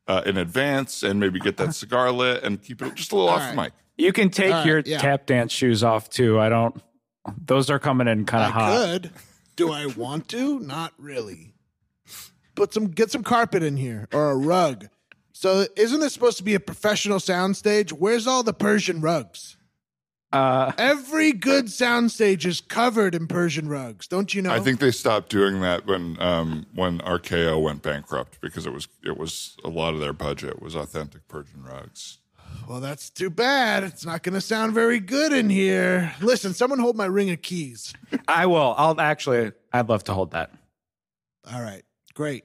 [0.08, 3.28] uh, in advance and maybe get that cigar lit and keep it just a little
[3.28, 3.50] All off right.
[3.54, 3.72] the mic.
[3.96, 4.98] You can take All right, your yeah.
[4.98, 6.40] tap dance shoes off too.
[6.40, 6.82] I don't.
[7.44, 8.72] Those are coming in kind of hot.
[8.76, 9.10] could.
[9.54, 10.58] Do I want to?
[10.58, 11.54] Not really.
[12.54, 14.88] Put some get some carpet in here or a rug.
[15.42, 17.90] So isn't this supposed to be a professional soundstage?
[17.90, 19.56] Where's all the Persian rugs?
[20.32, 24.06] Uh, Every good soundstage is covered in Persian rugs.
[24.06, 24.52] Don't you know?
[24.52, 28.86] I think they stopped doing that when um, when RKO went bankrupt because it was
[29.04, 32.18] it was a lot of their budget was authentic Persian rugs.
[32.68, 33.82] Well, that's too bad.
[33.82, 36.14] It's not going to sound very good in here.
[36.20, 37.92] Listen, someone hold my ring of keys.
[38.28, 38.76] I will.
[38.78, 39.50] I'll actually.
[39.72, 40.52] I'd love to hold that.
[41.52, 41.82] All right,
[42.14, 42.44] great.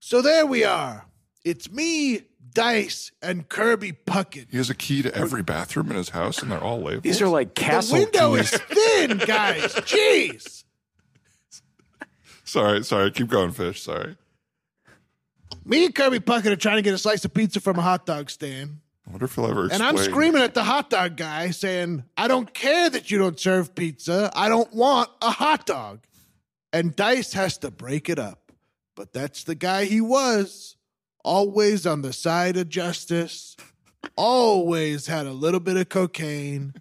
[0.00, 1.06] So there we are.
[1.44, 2.22] It's me,
[2.52, 4.50] Dice, and Kirby Puckett.
[4.50, 7.02] He has a key to every bathroom in his house, and they're all labeled.
[7.02, 8.52] These are like castle the window keys.
[8.52, 9.62] is thin, guys.
[9.74, 10.64] Jeez.
[12.44, 13.10] sorry, sorry.
[13.10, 13.82] Keep going, fish.
[13.82, 14.16] Sorry.
[15.64, 18.06] Me and Kirby Puckett are trying to get a slice of pizza from a hot
[18.06, 18.80] dog stand.
[19.06, 19.68] I wonder if he'll ever.
[19.72, 23.38] And I'm screaming at the hot dog guy saying, I don't care that you don't
[23.38, 24.30] serve pizza.
[24.34, 26.00] I don't want a hot dog.
[26.72, 28.52] And Dice has to break it up.
[28.94, 30.76] But that's the guy he was.
[31.24, 33.56] Always on the side of justice.
[34.16, 36.74] Always had a little bit of cocaine.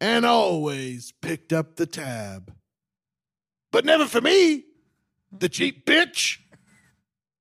[0.00, 2.52] And always picked up the tab.
[3.72, 4.64] But never for me,
[5.36, 6.38] the cheap bitch.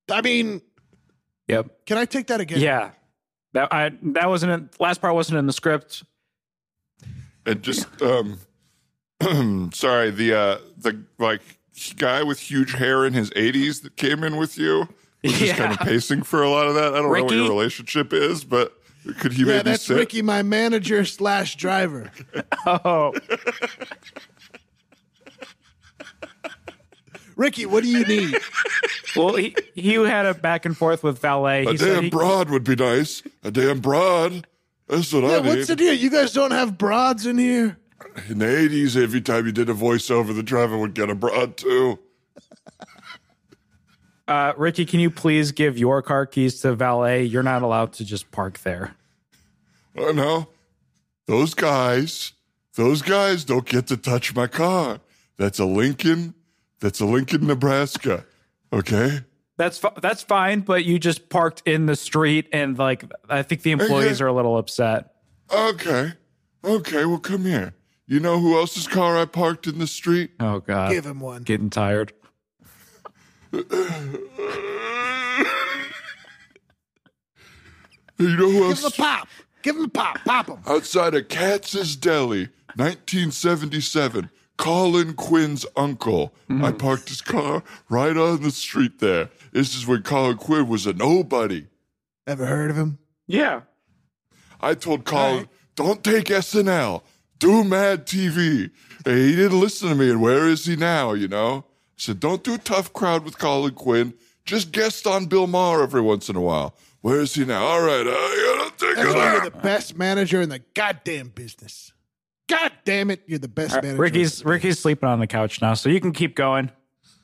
[0.10, 0.62] I mean,
[1.48, 1.86] Yep.
[1.86, 2.60] can I take that again?
[2.60, 2.92] Yeah.
[3.54, 6.04] That I that wasn't in, last part wasn't in the script.
[7.46, 8.40] And just um,
[9.74, 10.12] sorry.
[10.12, 11.42] The uh, the like
[11.98, 14.88] guy with huge hair in his 80s that came in with you
[15.28, 16.94] was just kind of pacing for a lot of that.
[16.94, 18.74] I don't know what your relationship is, but
[19.20, 19.98] could he Yeah, maybe that's sit?
[19.98, 22.12] Ricky, my manager slash driver.
[22.68, 23.14] Oh,
[27.36, 28.36] Ricky, what do you need?
[29.16, 31.66] well, he he had a back and forth with valet.
[31.66, 33.22] A He said damn he, broad would be nice.
[33.44, 34.48] A damn broad.
[34.88, 35.48] That's what Yeah, I need.
[35.50, 35.94] what's the deal?
[35.94, 37.78] You guys don't have broads in here?
[38.30, 41.58] In the 80s, every time you did a voiceover, the driver would get a broad
[41.58, 42.00] too.
[44.28, 47.24] Uh, Ricky, can you please give your car keys to valet?
[47.24, 48.96] You're not allowed to just park there.
[49.98, 50.48] I know.
[51.28, 52.34] Those guys,
[52.76, 55.00] those guys don't get to touch my car.
[55.38, 56.34] That's a Lincoln.
[56.80, 58.26] That's a Lincoln, Nebraska.
[58.72, 59.22] Okay.
[59.58, 63.62] That's fi- that's fine, but you just parked in the street, and like I think
[63.62, 65.14] the employees are a little upset.
[65.52, 66.12] Okay.
[66.64, 67.06] Okay.
[67.06, 67.74] Well, come here.
[68.06, 70.32] You know who else's car I parked in the street?
[70.42, 71.44] Oh God, Give him one.
[71.44, 72.12] getting tired.
[78.18, 78.86] You know who Give him else?
[78.86, 79.28] a pop.
[79.62, 80.18] Give him a pop.
[80.24, 80.60] Pop him.
[80.68, 84.30] Outside of Katz's Deli, 1977.
[84.58, 86.34] Colin Quinn's uncle.
[86.50, 86.64] Mm-hmm.
[86.64, 89.30] I parked his car right on the street there.
[89.52, 91.66] This is when Colin Quinn was a nobody.
[92.26, 92.98] Ever heard of him?
[93.28, 93.62] Yeah,
[94.62, 95.48] I told Colin, right.
[95.76, 97.02] don't take SNL.
[97.38, 98.72] Do Mad TV.
[99.06, 100.10] And he didn't listen to me.
[100.10, 101.12] And where is he now?
[101.14, 101.66] You know?
[101.96, 104.14] I said, don't do Tough Crowd with Colin Quinn.
[104.44, 106.76] Just guest on Bill Maher every once in a while.
[107.02, 107.64] Where is he now?
[107.64, 111.30] All right, I gotta take That's it why you're the best manager in the goddamn
[111.30, 111.94] business.
[112.48, 114.02] God damn it, you're the best All right, manager.
[114.02, 116.72] Ricky's Ricky's sleeping on the couch now, so you can keep going,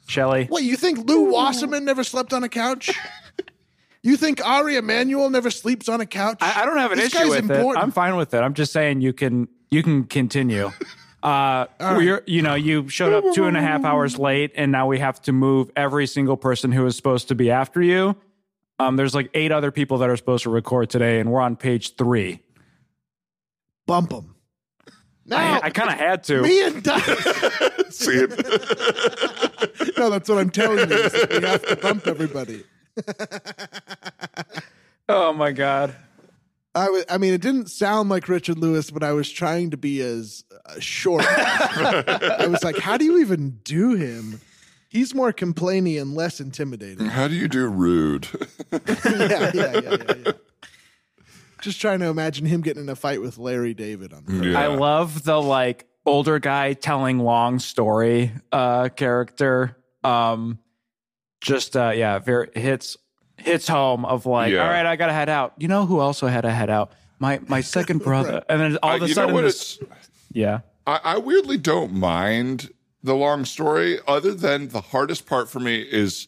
[0.07, 0.45] Shelly.
[0.45, 2.91] What, you think Lew Wasserman never slept on a couch?
[4.03, 6.38] you think Ari Emanuel never sleeps on a couch?
[6.41, 7.78] I, I don't have an This issue guy's with it.
[7.78, 8.39] I'm fine with it.
[8.39, 10.72] I'm just saying you can you can continue.
[11.24, 14.88] Uh, we're, you know, you showed up two and a half hours late, and now
[14.88, 18.15] we have to move every single person who is supposed to be after you.
[18.80, 21.55] Um, there's like eight other people that are supposed to record today, and we're on
[21.55, 22.41] page three.
[23.86, 24.36] Bump him.
[24.88, 24.91] I,
[25.26, 26.41] Now, I kind of had to.
[26.41, 27.05] me and Dice.
[27.95, 28.30] See it?
[29.97, 30.95] no, that's what I'm telling you.
[30.95, 32.63] is that we have to bump everybody.
[35.07, 35.95] Oh my god.
[36.74, 39.78] I wa- I mean, it didn't sound like Richard Lewis, but I was trying to
[39.78, 41.26] be as uh, short.
[41.28, 44.39] I was like, how do you even do him?
[44.88, 47.07] He's more complainy and less intimidating.
[47.07, 48.28] How do you do rude?
[48.72, 50.32] yeah, yeah, yeah, yeah, yeah.
[51.61, 54.59] Just trying to imagine him getting in a fight with Larry David on Yeah.
[54.59, 59.78] I love the like older guy telling long story uh character.
[60.03, 60.57] Um
[61.39, 62.97] just uh yeah, very hits
[63.46, 64.64] hits home of like, Yeah.
[64.64, 65.54] all right, I gotta head out.
[65.58, 66.92] You know who also had to head out?
[67.20, 68.44] My my second brother.
[68.50, 69.80] And then all of a sudden this,
[70.32, 70.60] yeah.
[70.88, 72.72] I, I weirdly don't mind
[73.04, 76.28] the long story, other than the hardest part for me is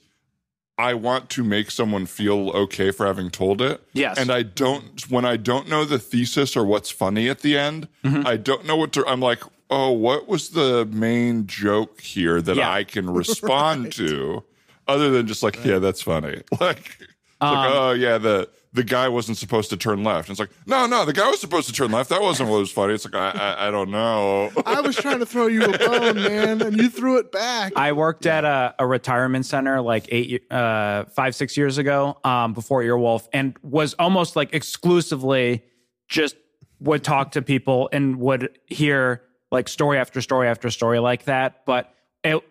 [0.78, 3.82] I want to make someone feel okay for having told it.
[3.94, 4.18] Yes.
[4.18, 7.88] And I don't, when I don't know the thesis or what's funny at the end,
[8.04, 8.26] Mm-hmm.
[8.26, 12.56] I don't know what to, I'm like, oh, what was the main joke here that
[12.56, 12.72] Yeah.
[12.72, 14.44] I can respond to?
[14.88, 16.42] Other than just like, yeah, that's funny.
[16.60, 16.98] Like,
[17.42, 20.30] like, Um, oh yeah, the the guy wasn't supposed to turn left.
[20.30, 22.10] And it's like, no, no, the guy was supposed to turn left.
[22.10, 22.96] That wasn't what was funny.
[22.96, 24.52] It's like, I, I, I don't know.
[24.66, 27.74] I was trying to throw you a bone, man, and you threw it back.
[27.76, 32.54] I worked at a, a retirement center like eight, uh, five, six years ago, um,
[32.54, 35.64] before Earwolf, and was almost like exclusively
[36.08, 36.36] just
[36.80, 39.22] would talk to people and would hear
[39.52, 41.64] like story after story after story like that.
[41.68, 42.42] But it,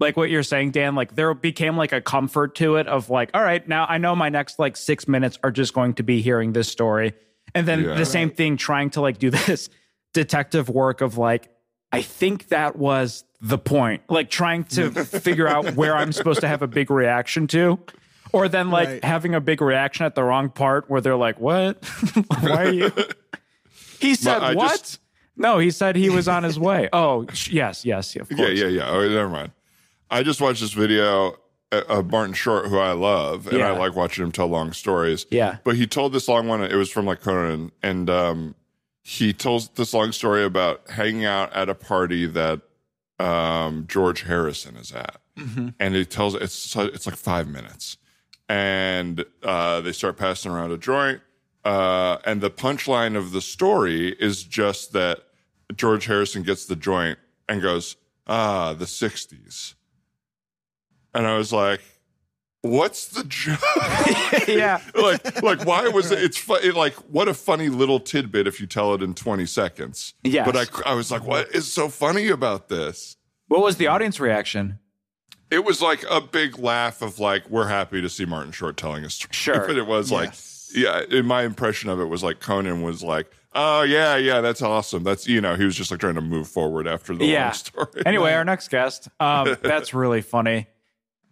[0.00, 3.30] like what you're saying, Dan, like there became like a comfort to it of like,
[3.34, 6.20] all right, now I know my next like six minutes are just going to be
[6.22, 7.14] hearing this story.
[7.54, 7.94] And then Yeah.
[7.94, 9.68] the same thing, trying to like do this
[10.12, 11.48] detective work of like,
[11.92, 14.02] I think that was the point.
[14.08, 17.78] Like trying to figure out where I'm supposed to have a big reaction to.
[18.32, 19.04] Or then like Right.
[19.04, 21.84] having a big reaction at the wrong part where they're like, What?
[22.40, 22.90] Why are you
[24.00, 24.70] He said what?
[24.70, 24.98] just-
[25.36, 26.88] no, he said he was on his way.
[26.92, 28.38] Oh, sh- yes, yes, of course.
[28.40, 28.88] yeah, yeah, yeah.
[28.88, 29.50] Oh, never mind.
[30.14, 31.36] I just watched this video
[31.72, 35.26] uh, of Martin Short, who I love, and I like watching him tell long stories.
[35.28, 35.56] Yeah.
[35.64, 36.62] But he told this long one.
[36.62, 38.54] It was from like Conan, and um,
[39.02, 42.60] he tells this long story about hanging out at a party that
[43.18, 45.20] um, George Harrison is at,
[45.80, 47.96] and he tells it's it's like five minutes,
[48.48, 51.22] and uh, they start passing around a joint,
[51.64, 55.24] uh, and the punchline of the story is just that
[55.74, 57.96] George Harrison gets the joint and goes,
[58.28, 59.74] "Ah, the '60s,"
[61.14, 61.80] and I was like.
[62.66, 63.58] What's the joke?
[64.48, 64.80] yeah.
[64.94, 68.58] like like why was it it's fu- it, like what a funny little tidbit if
[68.58, 70.50] you tell it in 20 seconds Yes.
[70.50, 70.56] but
[70.86, 74.78] I, I was like what is so funny about this What was the audience reaction?
[75.50, 79.04] it was like a big laugh of like we're happy to see martin short telling
[79.04, 79.66] a story Sure.
[79.66, 80.70] but it was Yes.
[80.72, 84.40] like yeah in my impression of it was like conan was like oh yeah yeah
[84.40, 87.26] that's awesome that's you know he was just like trying to move forward after the
[87.26, 87.44] Yeah.
[87.44, 89.08] long story Anyway, our next guest.
[89.20, 90.66] Um, that's really funny.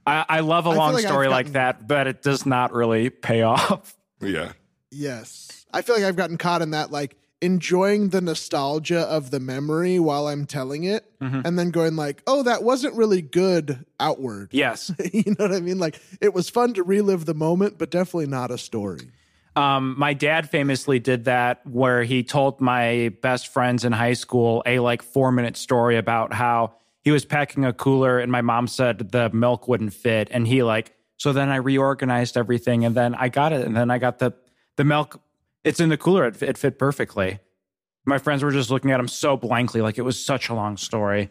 [0.07, 3.11] I, I love a long like I've story like that, but it does not really
[3.11, 3.95] pay off.
[4.21, 4.53] yeah
[4.91, 5.65] Yes.
[5.73, 9.99] I feel like I've gotten caught in that, like enjoying the nostalgia of the memory
[9.99, 14.93] while I'm telling it, and then going like, "Oh, that wasn't really good." Outward, Yes.
[15.13, 15.79] you know what I mean?
[15.79, 19.09] Like it was fun to relive the moment, but definitely not a story.
[19.57, 24.63] Um, my dad famously did that where he told my best friends in high school
[24.67, 28.67] a like four minute story about how he was packing a cooler and my mom
[28.67, 30.29] said the milk wouldn't fit.
[30.31, 33.67] And he like, so then I reorganized everything and then I got it.
[33.67, 34.33] And then I got the,
[34.77, 35.21] the milk.
[35.65, 36.27] It's in the cooler.
[36.27, 37.41] It, it fit perfectly.
[38.05, 40.77] My friends were just looking at him so blankly, like it was such a long
[40.77, 41.31] story.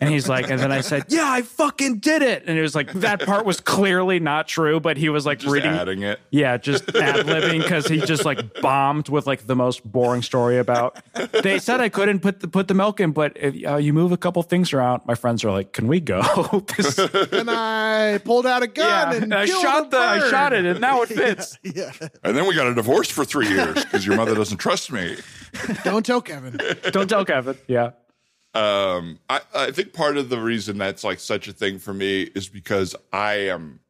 [0.00, 2.44] And he's like, and then I said, yeah, I fucking did it.
[2.46, 5.52] And it was like, that part was clearly not true, but he was like just
[5.52, 9.54] reading, adding it yeah, just ad libbing because he just like bombed with like the
[9.56, 10.98] most boring story about.
[11.42, 14.12] They said I couldn't put the put the milk in, but if uh, you move
[14.12, 16.22] a couple things around, my friends are like, "Can we go?"
[16.76, 20.52] This- And I pulled out a gun yeah, and I shot a the I shot
[20.52, 21.58] it, and now it fits.
[21.62, 21.92] Yeah.
[22.22, 25.16] and then we got a divorce for three years because your mother doesn't trust me
[25.84, 26.58] Don't tell Kevin.
[26.92, 27.56] Don't tell Kevin.
[27.66, 27.90] Yeah,
[28.54, 32.22] um I, I think part of the reason that's like such a thing for me
[32.34, 33.80] is because i am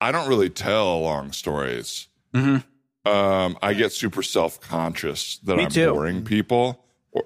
[0.00, 2.64] i don't really tell long stories Mhm.
[3.04, 5.92] um i get super self-conscious that Me i'm too.
[5.92, 6.82] boring people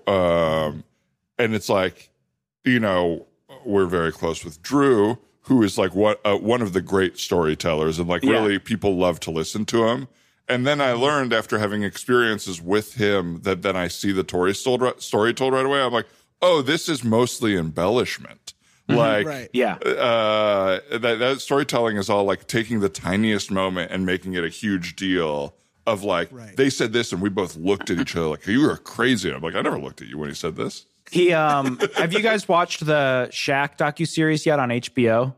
[0.08, 0.82] um
[1.38, 2.10] and it's like
[2.64, 3.26] you know
[3.64, 7.98] we're very close with drew who is like what uh, one of the great storytellers
[8.00, 8.32] and like Yeah.
[8.32, 10.08] really people love to listen to him
[10.52, 14.54] and then I learned after having experiences with him that then I see the story
[14.54, 15.80] told, story told right away.
[15.82, 16.06] I'm like,
[16.40, 18.54] oh, this is mostly embellishment.
[18.88, 19.48] Like, Right.
[19.52, 24.44] yeah, uh, that, that storytelling is all like taking the tiniest moment and making it
[24.44, 25.54] a huge deal.
[25.84, 26.56] Of like, Right.
[26.56, 29.28] they said this, and we both looked at each other like, you were crazy.
[29.28, 30.86] And I'm like, I never looked at you when he said this.
[31.10, 31.32] he.
[31.32, 35.34] Um, have you guys watched the Shaq docu series yet on HBO?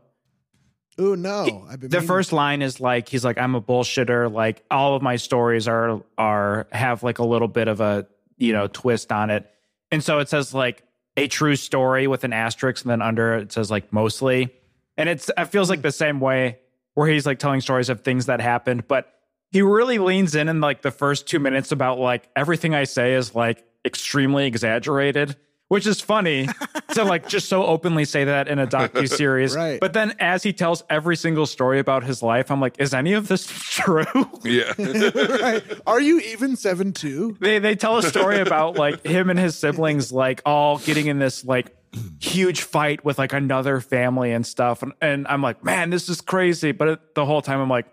[0.97, 4.31] Oh no, I've been the meaning- first line is like he's like i'm a bullshitter.
[4.31, 8.53] Like all of my stories are are have like a little bit of a you
[8.53, 9.49] know twist on it.
[9.91, 10.83] And so it says like
[11.17, 14.53] a true story with an asterisk and then under it says like mostly.
[14.97, 15.83] And it's it feels like hmm.
[15.83, 16.59] the same way
[16.95, 19.13] where he's like telling stories of things that happened but
[19.51, 23.13] he really leans in in like the first two minutes about like everything i say
[23.13, 25.37] is like extremely exaggerated
[25.67, 26.47] which is funny
[26.93, 29.79] to like just so openly say that in a docu series Right.
[29.79, 33.13] but then as he tells every single story about his life i'm like is any
[33.13, 34.05] of this true
[34.43, 34.73] Yeah.
[34.77, 35.63] right.
[35.87, 37.37] Are you even seven two?
[37.39, 41.19] they they tell a story about like him and his siblings like all getting in
[41.19, 41.75] this like
[42.19, 46.19] huge fight with like another family and stuff and, and i'm like man this is
[46.19, 47.85] crazy but it, the whole time i'm like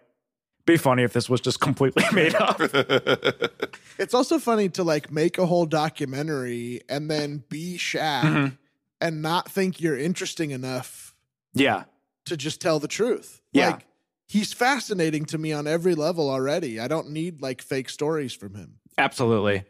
[0.66, 2.60] be funny if this was just completely made up
[3.98, 8.54] It's also funny to like make a whole documentary and then be Shaq Mm-hmm.
[9.00, 11.14] and not think you're interesting enough
[11.54, 11.84] yeah
[12.26, 13.40] to just tell the truth.
[13.52, 13.70] Yeah.
[13.70, 13.86] Like
[14.28, 16.78] he's fascinating to me on every level already.
[16.78, 18.74] I don't need like fake stories from him.
[18.96, 19.64] Absolutely.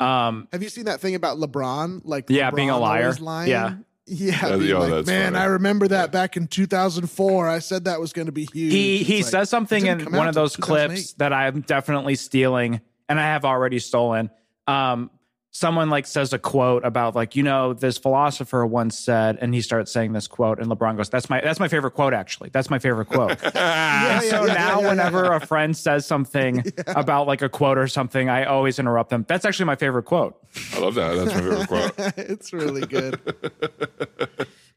[0.00, 2.00] Um, Have you seen that thing about LeBron?
[2.04, 3.12] Like, Yeah, LeBron being a liar.
[3.20, 3.50] lying?
[3.50, 3.74] Yeah.
[4.10, 4.48] Yeah.
[4.48, 5.44] Yeah, being oh, like, man, funny.
[5.44, 7.48] I remember that back in 2004.
[7.48, 8.72] I said that was going to be huge.
[8.72, 12.80] he It's he like, says something in one of those clips that I'm definitely stealing,
[13.08, 14.30] and I have already stolen.
[14.66, 15.10] Um,
[15.52, 19.60] someone like says a quote about like you know this philosopher once said, and he
[19.60, 22.50] starts saying this quote, and LeBron goes, "That's my that's my favorite quote actually.
[22.52, 25.36] That's my favorite quote." Yeah, so yeah, now yeah, yeah, whenever yeah.
[25.36, 29.24] a friend says something about like a quote or something, I always interrupt them.
[29.28, 30.40] That's actually my favorite quote.
[30.74, 31.14] I love that.
[31.14, 31.92] That's my favorite quote.
[32.16, 33.20] it's really good.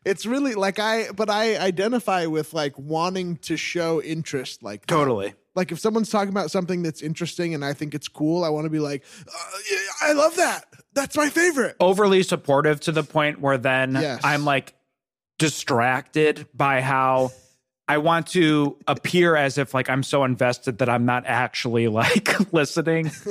[0.06, 4.88] It's really like I, but I identify with like wanting to show interest, like that.
[4.94, 5.34] Totally.
[5.56, 8.66] Like if someone's talking about something that's interesting and I think it's cool, I want
[8.66, 9.78] to be like, uh, yeah,
[10.10, 10.66] I love that.
[10.94, 11.76] That's my favorite.
[11.80, 14.22] overly supportive to the point where then Yes.
[14.24, 14.74] I'm like
[15.40, 17.32] distracted by how
[17.88, 22.52] I want to appear as if like I'm so invested that I'm not actually like
[22.54, 23.12] listening.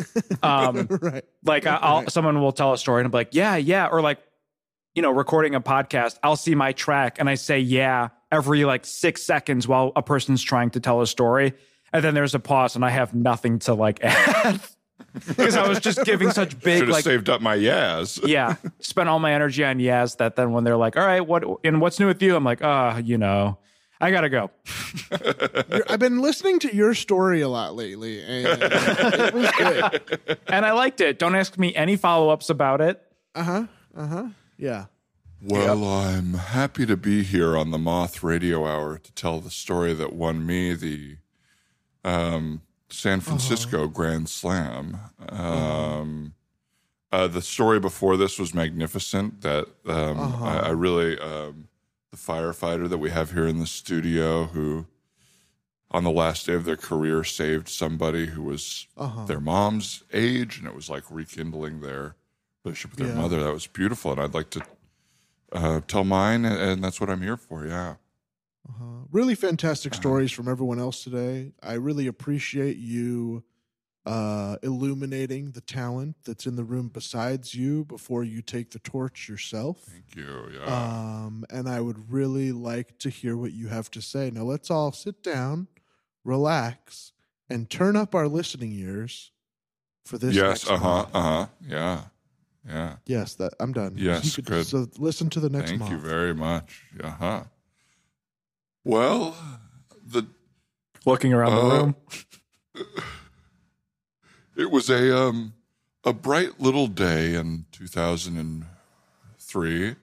[0.44, 1.24] Um, right.
[1.44, 4.18] like I- I'll, someone will tell a story and I'm like, yeah, yeah, or like,
[4.94, 8.84] you know, recording a podcast, I'll see my track and I say yeah every like
[8.84, 11.54] six seconds while a person's trying to tell a story,
[11.92, 14.60] and then there's a pause and I have nothing to like add
[15.26, 18.20] because I was just giving such big Should have like saved up my yas.
[18.24, 20.16] yeah, spent all my energy on yes.
[20.16, 22.36] That then when they're like, all right, what and what's new with you?
[22.36, 23.58] I'm like, ah, you know,
[24.00, 24.50] I gotta go.
[25.88, 30.38] I've been listening to your story a lot lately, and it was good.
[30.48, 31.18] And I liked it.
[31.18, 33.02] Don't ask me any follow ups about it.
[33.34, 33.66] Uh huh.
[33.96, 34.26] Uh huh.
[34.56, 34.86] Yeah.
[35.44, 39.92] Well, I'm happy to be here on the Moth Radio Hour to tell the story
[39.92, 41.16] that won me the
[42.04, 44.98] um, San Francisco Grand Slam.
[45.28, 46.34] Um,
[47.10, 49.40] uh, the story before this was magnificent.
[49.40, 51.68] That um, I, I really, um,
[52.12, 54.86] the firefighter that we have here in the studio, who
[55.90, 58.86] on the last day of their career saved somebody who was
[59.26, 62.14] their mom's age, and it was like rekindling their
[62.64, 63.20] relationship with their Yeah.
[63.22, 63.42] mother.
[63.42, 64.62] That was beautiful, and I'd like to
[65.52, 67.66] uh, tell mine, and, that's what I'm here for.
[67.66, 67.96] Yeah.
[68.68, 71.52] Uh, really fantastic stories from everyone else today.
[71.62, 73.42] I really appreciate you
[74.06, 79.28] uh, illuminating the talent that's in the room besides you before you take the torch
[79.28, 79.78] yourself.
[79.82, 80.50] Thank you.
[80.58, 80.64] Yeah.
[80.64, 84.30] Um, and I would really like to hear what you have to say.
[84.30, 85.68] Now, let's all sit down,
[86.24, 87.12] relax,
[87.50, 89.30] and turn up our listening ears
[90.04, 90.34] for this.
[90.34, 90.68] yes.
[90.68, 91.06] Uh huh.
[91.12, 91.46] Uh huh.
[91.66, 92.00] Yeah.
[92.68, 92.96] Yeah.
[93.06, 93.94] Yes, that I'm done.
[93.96, 94.66] Yes, could- good.
[94.66, 95.70] So listen to the next.
[95.70, 96.82] Thank you very much.
[97.02, 97.44] Uh huh.
[98.84, 99.36] Well,
[100.04, 100.26] the
[101.04, 101.96] Looking around the Uh, room.
[104.56, 105.54] it was a um
[106.04, 109.96] a bright little day in 2003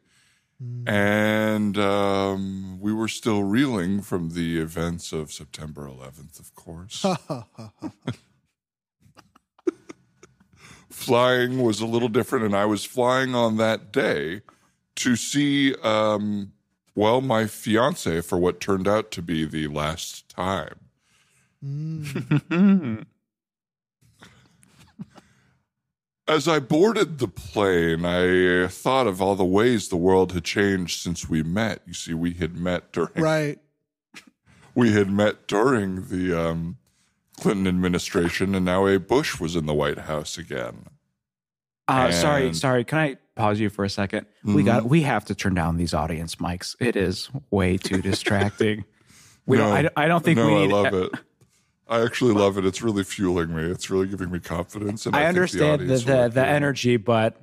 [0.88, 7.05] and um, we were still reeling from the events of September 11th of course
[11.00, 14.41] flying was a little different and I was flying on that day
[14.97, 16.52] to see um
[16.95, 20.80] well my fiance for what turned out to be the last time
[26.28, 31.02] As I boarded the plane, I thought of all the ways the world had changed
[31.02, 31.82] since we met.
[31.88, 33.58] You see, we had met during right.
[34.76, 36.78] we had met during the um,
[37.39, 40.86] Clinton administration, and now a Bush was in the White House again.
[41.87, 42.83] Uh, sorry, and- sorry.
[42.83, 45.93] Can I pause you for a 2nd We got we have to turn down these
[45.93, 46.75] audience mics.
[46.79, 48.86] It is way too distracting.
[49.45, 49.91] We No, don't.
[49.97, 50.71] I, I don't think no, we need.
[50.71, 51.11] I love it.
[51.87, 52.66] I actually love it.
[52.67, 53.63] It's really fueling me.
[53.63, 55.07] It's really giving me confidence.
[55.07, 57.41] And I, I think the understand the the, the energy, but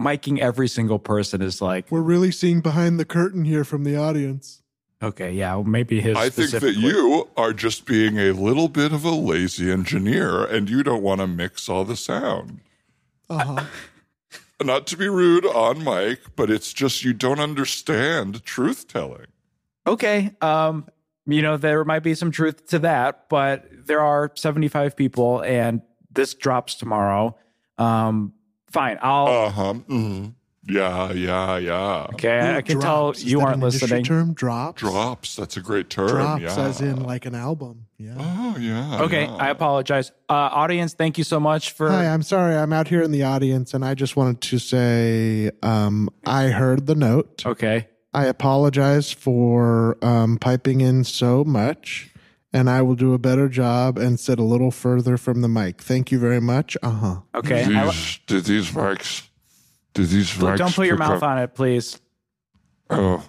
[0.00, 3.96] miking every single person is like We're really seeing behind the curtain here from the
[3.96, 4.61] audience.
[5.02, 6.16] Okay, yeah, well, maybe his.
[6.16, 10.68] I think that you are just being a little bit of a lazy engineer, and
[10.70, 12.60] you don't want to mix all the sound.
[13.28, 13.64] Uh huh.
[14.64, 19.26] not to be rude on mic, but it's just you don't understand truth telling.
[19.86, 20.30] Okay.
[20.40, 20.86] Um,
[21.26, 25.82] you know, there might be some truth to that, but there are 75 people and
[26.10, 27.36] this drops tomorrow.
[27.78, 28.34] Um,
[28.70, 28.98] fine.
[29.02, 29.74] I'll, Uh huh.
[29.74, 30.26] hmm
[30.64, 32.06] Yeah, yeah, yeah.
[32.14, 32.38] okay.
[32.38, 33.20] I- I can Drops.
[33.20, 34.04] tell you aren't listening.
[34.04, 34.80] Term drops.
[34.80, 35.34] Drops.
[35.36, 36.08] That's a great term.
[36.08, 36.66] Drops, yeah.
[36.66, 37.86] as in like an album.
[37.98, 38.14] Yeah.
[38.18, 39.02] Oh yeah.
[39.02, 39.24] Okay.
[39.24, 39.34] yeah.
[39.36, 40.12] I apologize.
[40.28, 42.56] Uh, audience, thank you so much for, Hi, I'm sorry.
[42.56, 46.86] I'm out here in the audience, and I just wanted to say um, I heard
[46.86, 47.44] the note.
[47.44, 47.88] okay.
[48.14, 52.10] I apologize for um, piping in so much,
[52.52, 55.80] and I will do a better job and sit a little further from the mic.
[55.80, 56.76] Thank you very much.
[56.82, 57.16] Uh huh.
[57.34, 57.64] Okay.
[57.64, 59.28] Did I- these, did these mics?
[59.94, 60.58] Did these Look, mics?
[60.58, 62.00] don't put your pick mouth up- on it, please.
[62.90, 63.24] Oh.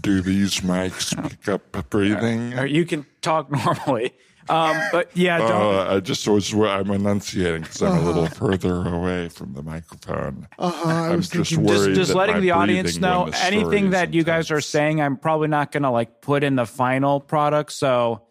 [0.00, 2.58] Do these mics pick up breathing?
[2.58, 4.12] Or you can talk normally.
[4.48, 5.50] Um, but yeah, don't.
[5.52, 10.48] Uh, I just was I'm enunciating because I'm a little further away from the microphone.
[10.58, 10.88] Uh-huh.
[10.88, 11.88] I I'm was just thinking worried.
[11.88, 14.60] just, just that letting my the audience know the anything is that you guys are
[14.62, 18.22] saying i'm probably not gonna like put in the final product so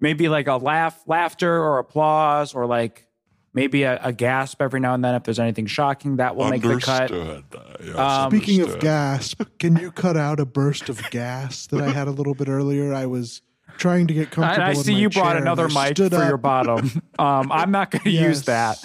[0.00, 3.06] maybe like a laugh laughter or applause or like
[3.52, 6.62] maybe a, a gasp every now and then if there's anything shocking that will make
[6.62, 7.44] the cut Understood.
[7.54, 8.82] Uh, yes, Um, Speaking of understood.
[8.82, 12.48] gasp, can you cut out a burst of gas that I had a little bit
[12.48, 12.94] earlier?
[12.94, 13.42] I was
[13.76, 14.62] trying to get comfortable.
[14.62, 17.70] I, I in see my you brought another mic stood for your bottom um, i'm
[17.70, 18.78] not gonna use that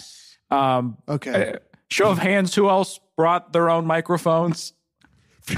[0.52, 1.56] um, Okay.
[1.90, 4.72] show of hands who else brought their own microphones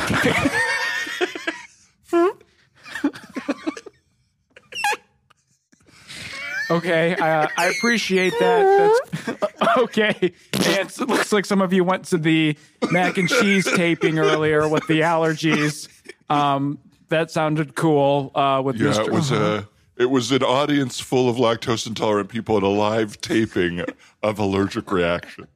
[6.70, 9.02] Okay, uh, I appreciate that.
[9.26, 10.34] That's okay.
[10.54, 12.58] And it looks like some of you went to the
[12.92, 15.88] mac and cheese taping earlier with the allergies.
[16.30, 16.78] Um,
[17.10, 18.32] that sounded cool.
[18.36, 19.06] Uh, with Yeah, Mr.
[19.08, 23.20] it was a it was an audience full of lactose intolerant people at a live
[23.22, 23.84] taping
[24.22, 25.48] of allergic reaction.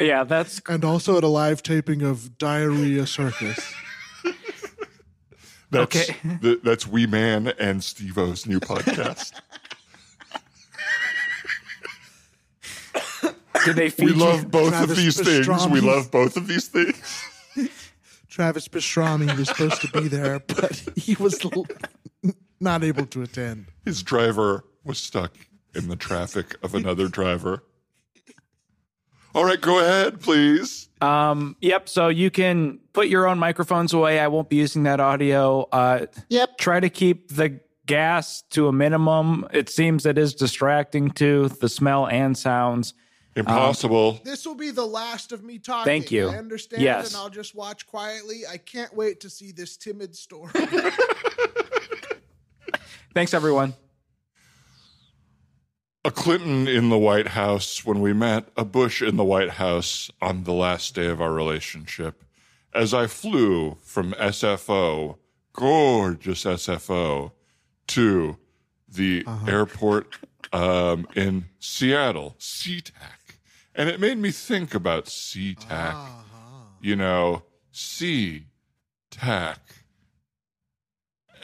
[0.00, 3.74] yeah, that's and also at a live taping of Diarrhea Circus.
[5.70, 6.16] That's Okay.
[6.42, 9.32] th- that's Wee Man and Steve O's new podcast.
[13.64, 14.14] did they we feature?
[14.14, 15.66] love both Travis of these things.
[15.68, 17.24] We love both of these things.
[18.28, 21.38] Travis Pastrana was supposed to be there, but he was
[22.60, 23.66] not able to attend.
[23.84, 25.32] His driver was stuck
[25.74, 27.62] in the traffic of another driver.
[29.34, 30.88] All right, go ahead, please.
[31.00, 31.88] Um, yep.
[31.88, 34.18] So you can put your own microphones away.
[34.20, 35.62] I won't be using that audio.
[35.72, 36.58] Uh, Yep.
[36.58, 39.46] try to keep the gas to a minimum.
[39.52, 42.92] It seems it is distracting to the smell and sounds.
[43.34, 44.20] Impossible.
[44.24, 45.84] This will be the last of me talking.
[45.90, 46.28] Thank you.
[46.28, 47.08] I understand, Yes.
[47.08, 48.42] and I'll just watch quietly.
[48.46, 50.52] I can't wait to see this timid story.
[53.14, 53.74] Thanks, everyone.
[56.04, 60.10] a Clinton in the White House when we met, a Bush in the White House
[60.20, 62.24] on the last day of our relationship.
[62.74, 65.18] As I flew from SFO,
[65.52, 67.32] gorgeous SFO,
[67.88, 68.36] to
[68.88, 70.16] the airport
[70.52, 73.21] um, in Seattle, SeaTac.
[73.74, 76.08] And it made me think about SeaTac.
[76.80, 77.42] You know,
[77.72, 78.44] SeaTac.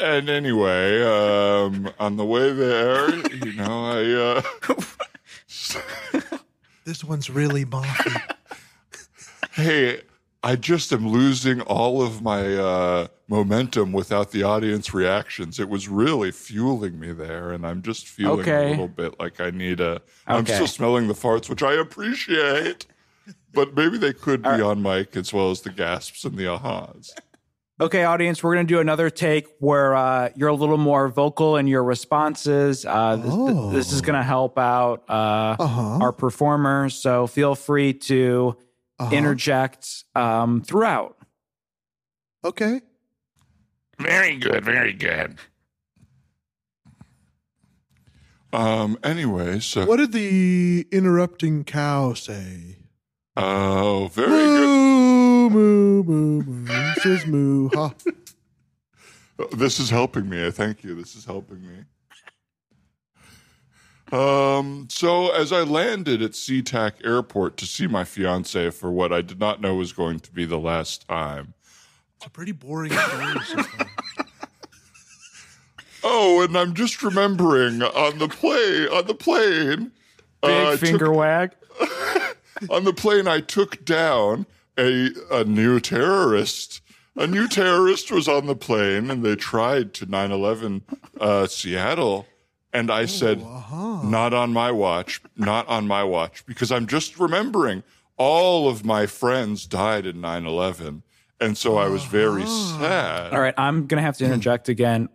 [0.00, 4.42] And anyway, um, on the way there, you know, I uh,
[6.84, 8.10] this one's really mouthy.
[9.52, 10.02] hey,
[10.48, 15.60] I just am losing all of my uh, momentum without the audience reactions.
[15.60, 18.68] It was really fueling me there, and I'm just feeling Okay.
[18.68, 20.00] a little bit like I need a.
[20.26, 20.54] I'm Okay.
[20.54, 22.86] still smelling the farts, which I appreciate,
[23.52, 27.10] but maybe they could be on mic as well as the gasps and the ahas.
[27.78, 31.58] Okay, audience, we're going to do another take where uh, you're a little more vocal
[31.58, 32.86] in your responses.
[32.86, 33.70] Uh, this, Oh.
[33.70, 35.98] this is going to help out uh, Uh-huh.
[36.00, 36.94] our performers.
[36.94, 38.56] So feel free to
[38.98, 39.14] Uh-huh.
[39.14, 41.16] interject um, throughout.
[42.44, 42.80] Okay.
[43.98, 45.38] Very good, very good.
[48.52, 48.98] Um.
[49.04, 52.76] Anyway, so What did the interrupting cow say?
[53.36, 54.68] oh, very good.
[54.68, 56.94] Moo, moo, moo, moo.
[57.02, 57.68] Says moo.
[57.74, 57.92] Ha.
[59.52, 60.44] This is helping me.
[60.44, 60.96] I thank you.
[60.96, 61.84] This is helping me.
[64.12, 69.20] Um, so as I landed at SeaTac Airport to see my fiance for what I
[69.22, 71.52] did not know was going to be the last time.
[72.16, 73.62] It's a pretty boring story so.
[76.04, 79.90] Oh, and I'm just remembering on the plane, on the plane,
[80.42, 81.52] Big uh, I took- finger wag.
[82.70, 84.46] on the plane I took down
[84.78, 86.80] a a new terrorist.
[87.16, 90.82] A new terrorist was on the plane and they tried to 9/11
[91.20, 92.26] uh, Seattle
[92.72, 94.08] and I said oh, uh-huh.
[94.08, 97.82] not on my watch, not on my watch because I'm just remembering
[98.16, 101.02] all of my friends died in 9/11
[101.40, 102.78] and so I was very uh-huh.
[102.80, 103.32] sad.
[103.32, 105.08] All right, I'm going to have to interject again.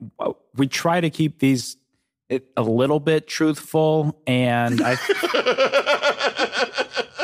[0.56, 1.78] We try to keep these
[2.58, 4.98] a little bit truthful, and I,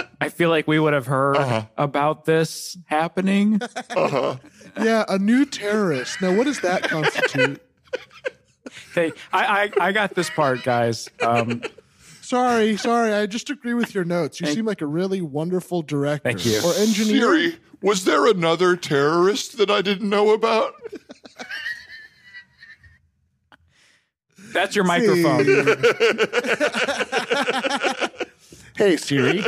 [0.21, 1.65] I feel like we would have heard uh-huh.
[1.77, 3.61] about this happening.
[4.79, 6.21] Yeah, a new terrorist.
[6.21, 7.59] Now, what does that constitute?
[8.93, 11.09] Hey, I, I, I got this part, guys.
[11.21, 11.61] Um,
[12.21, 13.11] Sorry, sorry.
[13.13, 14.39] I just agree with your notes.
[14.39, 16.61] You seem like a really wonderful director Thank you.
[16.63, 17.21] or engineer.
[17.21, 20.75] Siri, was there another terrorist that I didn't know about?
[24.53, 25.45] that's your microphone.
[28.77, 29.43] Hey Siri.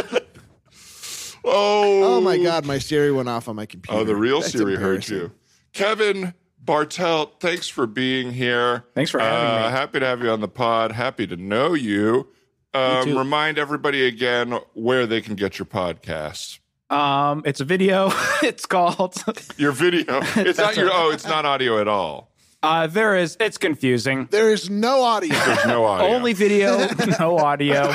[1.46, 3.98] Oh, Oh my God, my Siri went off on my computer.
[4.00, 5.32] Oh, the real That's Siri heard you.
[5.72, 8.86] Kevin, Bartelt, thanks for being here.
[8.94, 9.72] Thanks for having Uh, me.
[9.72, 10.92] Happy to have you on the pod.
[10.92, 12.28] Happy to know you.
[12.74, 16.60] Um, remind everybody again where they can get your podcast.
[16.90, 18.12] Um, it's a video.
[18.44, 19.22] it's called.
[19.58, 20.22] Your video.
[20.36, 20.90] It's not your.
[20.92, 22.31] Oh, it's not audio at all.
[22.64, 23.38] Uh, there is.
[23.40, 24.28] It's confusing.
[24.30, 25.34] There is no audio.
[25.34, 26.08] There's no audio.
[26.08, 26.88] Only video,
[27.20, 27.92] no audio.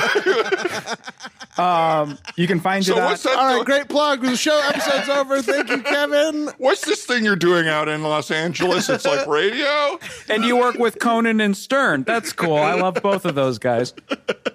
[1.57, 3.11] um, you can find So it on.
[3.11, 3.25] that?
[3.27, 4.21] All do- right, great plug.
[4.21, 5.41] The show episode's over.
[5.41, 6.49] Thank you, Kevin.
[6.57, 8.89] What's this thing you're doing out in Los Angeles?
[8.89, 9.97] It's like radio.
[10.29, 12.03] and you work with Conan and Stern.
[12.03, 12.57] That's cool.
[12.57, 13.93] I love both of those guys.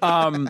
[0.03, 0.49] Um,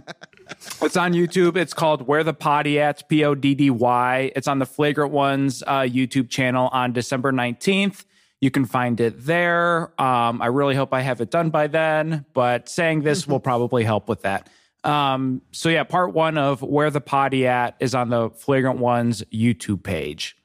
[0.83, 1.57] it's on YouTube.
[1.57, 4.33] It's called Where the Poddy At, P O D D Y.
[4.37, 8.05] It's on the Flagrant Ones uh, YouTube channel on December 19th.
[8.43, 9.99] You can find it there.
[10.03, 13.85] Um, I really hope I have it done by then, but saying this will probably
[13.85, 14.51] help with that.
[14.83, 19.23] Um, so, yeah, part one of Where the Poddy At is on the Flagrant Ones
[19.33, 20.37] YouTube page.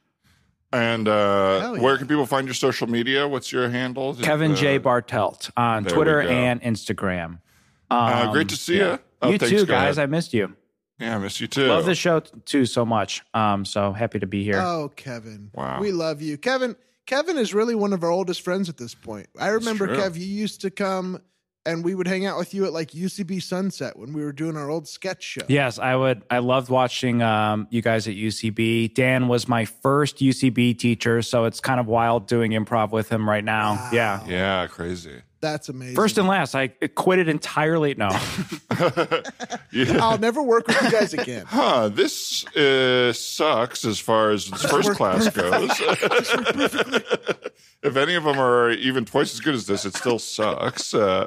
[0.72, 1.82] And uh, yeah.
[1.82, 3.26] where can people find your social media?
[3.26, 4.14] What's your handle?
[4.14, 4.78] Kevin Uh, J.
[4.78, 7.40] Bartelt on Twitter and Instagram.
[7.90, 8.98] Uh, great to see you.
[9.22, 9.96] Oh, you thanks, too, guys.
[9.98, 10.08] ahead.
[10.08, 10.54] I missed you.
[11.00, 11.66] yeah, I miss you too.
[11.66, 13.22] Love the show t- too so much.
[13.34, 14.60] Um, so happy to be here.
[14.60, 15.50] Oh, Kevin.
[15.54, 15.80] Wow.
[15.80, 16.36] We love you.
[16.38, 16.76] Kevin
[17.08, 19.28] Kevin is really one of our oldest friends at this point.
[19.38, 19.88] I remember.
[19.88, 21.22] Kev, you used to come
[21.64, 24.58] and we would hang out with you at like UCB Sunset when we were doing
[24.58, 25.40] our old sketch show.
[25.48, 26.22] yes, I would.
[26.30, 28.92] I loved watching um, you guys at UCB.
[28.92, 33.26] Dan was my first UCB teacher, so it's kind of wild doing improv with him
[33.26, 33.88] right now.
[33.90, 34.26] Yeah.
[34.26, 35.22] Yeah, crazy.
[35.40, 35.94] That's amazing.
[35.94, 37.94] First and last, I quit it entirely.
[37.94, 38.08] No,
[39.72, 39.98] Yeah.
[40.00, 41.44] I'll never work with you guys again.
[41.58, 45.70] Huh, this uh, sucks as far as first class goes.
[47.82, 50.94] if any of them are even twice as good as this, it still sucks.
[50.94, 51.26] Uh,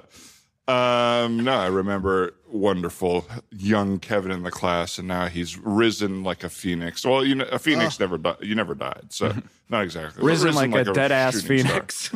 [0.67, 6.43] um, no, I remember wonderful young Kevin in the class, and now he's risen like
[6.43, 7.05] a phoenix.
[7.05, 8.37] Well, you know, a phoenix never died.
[8.41, 9.33] You never died, so
[9.69, 12.11] not exactly risen, like, a dead ass phoenix.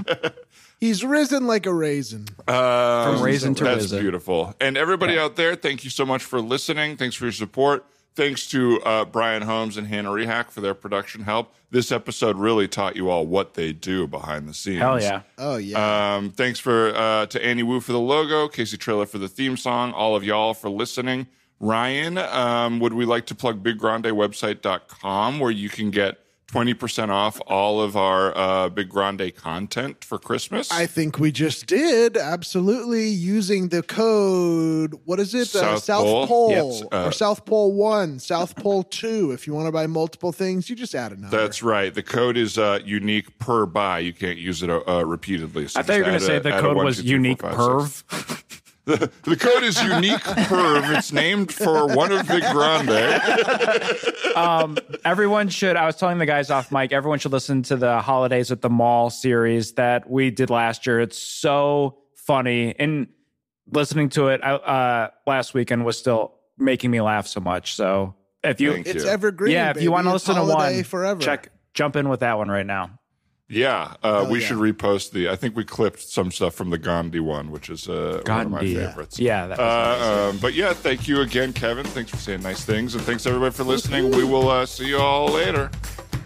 [0.79, 2.25] He's risen like a raisin.
[2.47, 3.77] Um, From raisin to raisin.
[3.79, 3.99] that's risen.
[4.01, 4.53] beautiful.
[4.59, 6.97] And everybody out there, thank you so much for listening.
[6.97, 7.85] Thanks for your support.
[8.15, 11.53] Thanks to uh, Brian Holmes and Hannah Rehack for their production help.
[11.71, 14.79] This episode really taught you all what they do behind the scenes.
[14.79, 15.21] Hell yeah.
[15.37, 16.15] Oh yeah.
[16.15, 19.57] Um, thanks for uh, to Annie Wu for the logo, Casey Trailer for the theme
[19.57, 21.27] song, all of y'all for listening.
[21.59, 26.19] Ryan, um, would we like to plug BigGrandeWebsite.com where you can get
[26.55, 30.71] 20% off all of our uh, Big Grande content for Christmas?
[30.71, 34.95] I think we just did absolutely using the code.
[35.03, 35.53] What is it?
[35.53, 36.27] uh, South South Pole?
[36.27, 36.45] Pole,
[36.81, 36.93] Yep.
[36.93, 39.31] Uh, or South Pole One, South Pole Two.
[39.31, 41.35] If you want to buy multiple things, you just add a number.
[41.35, 41.93] That's right.
[41.93, 43.99] The code is uh, unique per buy.
[43.99, 45.67] You can't use it uh, repeatedly.
[45.67, 47.01] So I thought you were going to say a- the add a code one, was
[47.01, 47.51] two, unique four,
[47.81, 48.03] five, six.
[48.03, 48.61] perv.
[48.85, 50.95] The, the code is unique perv.
[50.97, 54.35] It's named for one of the Grande.
[54.35, 55.75] um, everyone should.
[55.75, 56.91] I was telling the guys off mic.
[56.91, 60.99] Everyone should listen to the holidays at the mall series that we did last year.
[60.99, 63.07] It's so funny, and
[63.71, 67.73] listening to it uh, last weekend was still making me laugh so much.
[67.75, 69.09] So if you, Thank it's you.
[69.09, 69.53] evergreen.
[69.53, 71.21] yeah, if you want to listen to holiday one, forever.
[71.21, 72.99] check jump in with that one right now.
[73.47, 74.47] Yeah, uh, we yeah.
[74.47, 75.29] should repost the.
[75.29, 78.51] I think we clipped some stuff from the Gandhi one, which is uh, one of
[78.51, 79.19] my favorites.
[79.19, 80.01] Yeah, that was nice.
[80.01, 81.85] Uh, um, but yeah, thank you again, Kevin.
[81.85, 84.09] Thanks for saying nice things, and thanks everybody for listening.
[84.09, 85.69] We will uh, see you all later.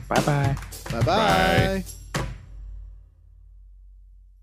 [0.08, 0.56] Bye bye.
[0.92, 1.84] Bye bye.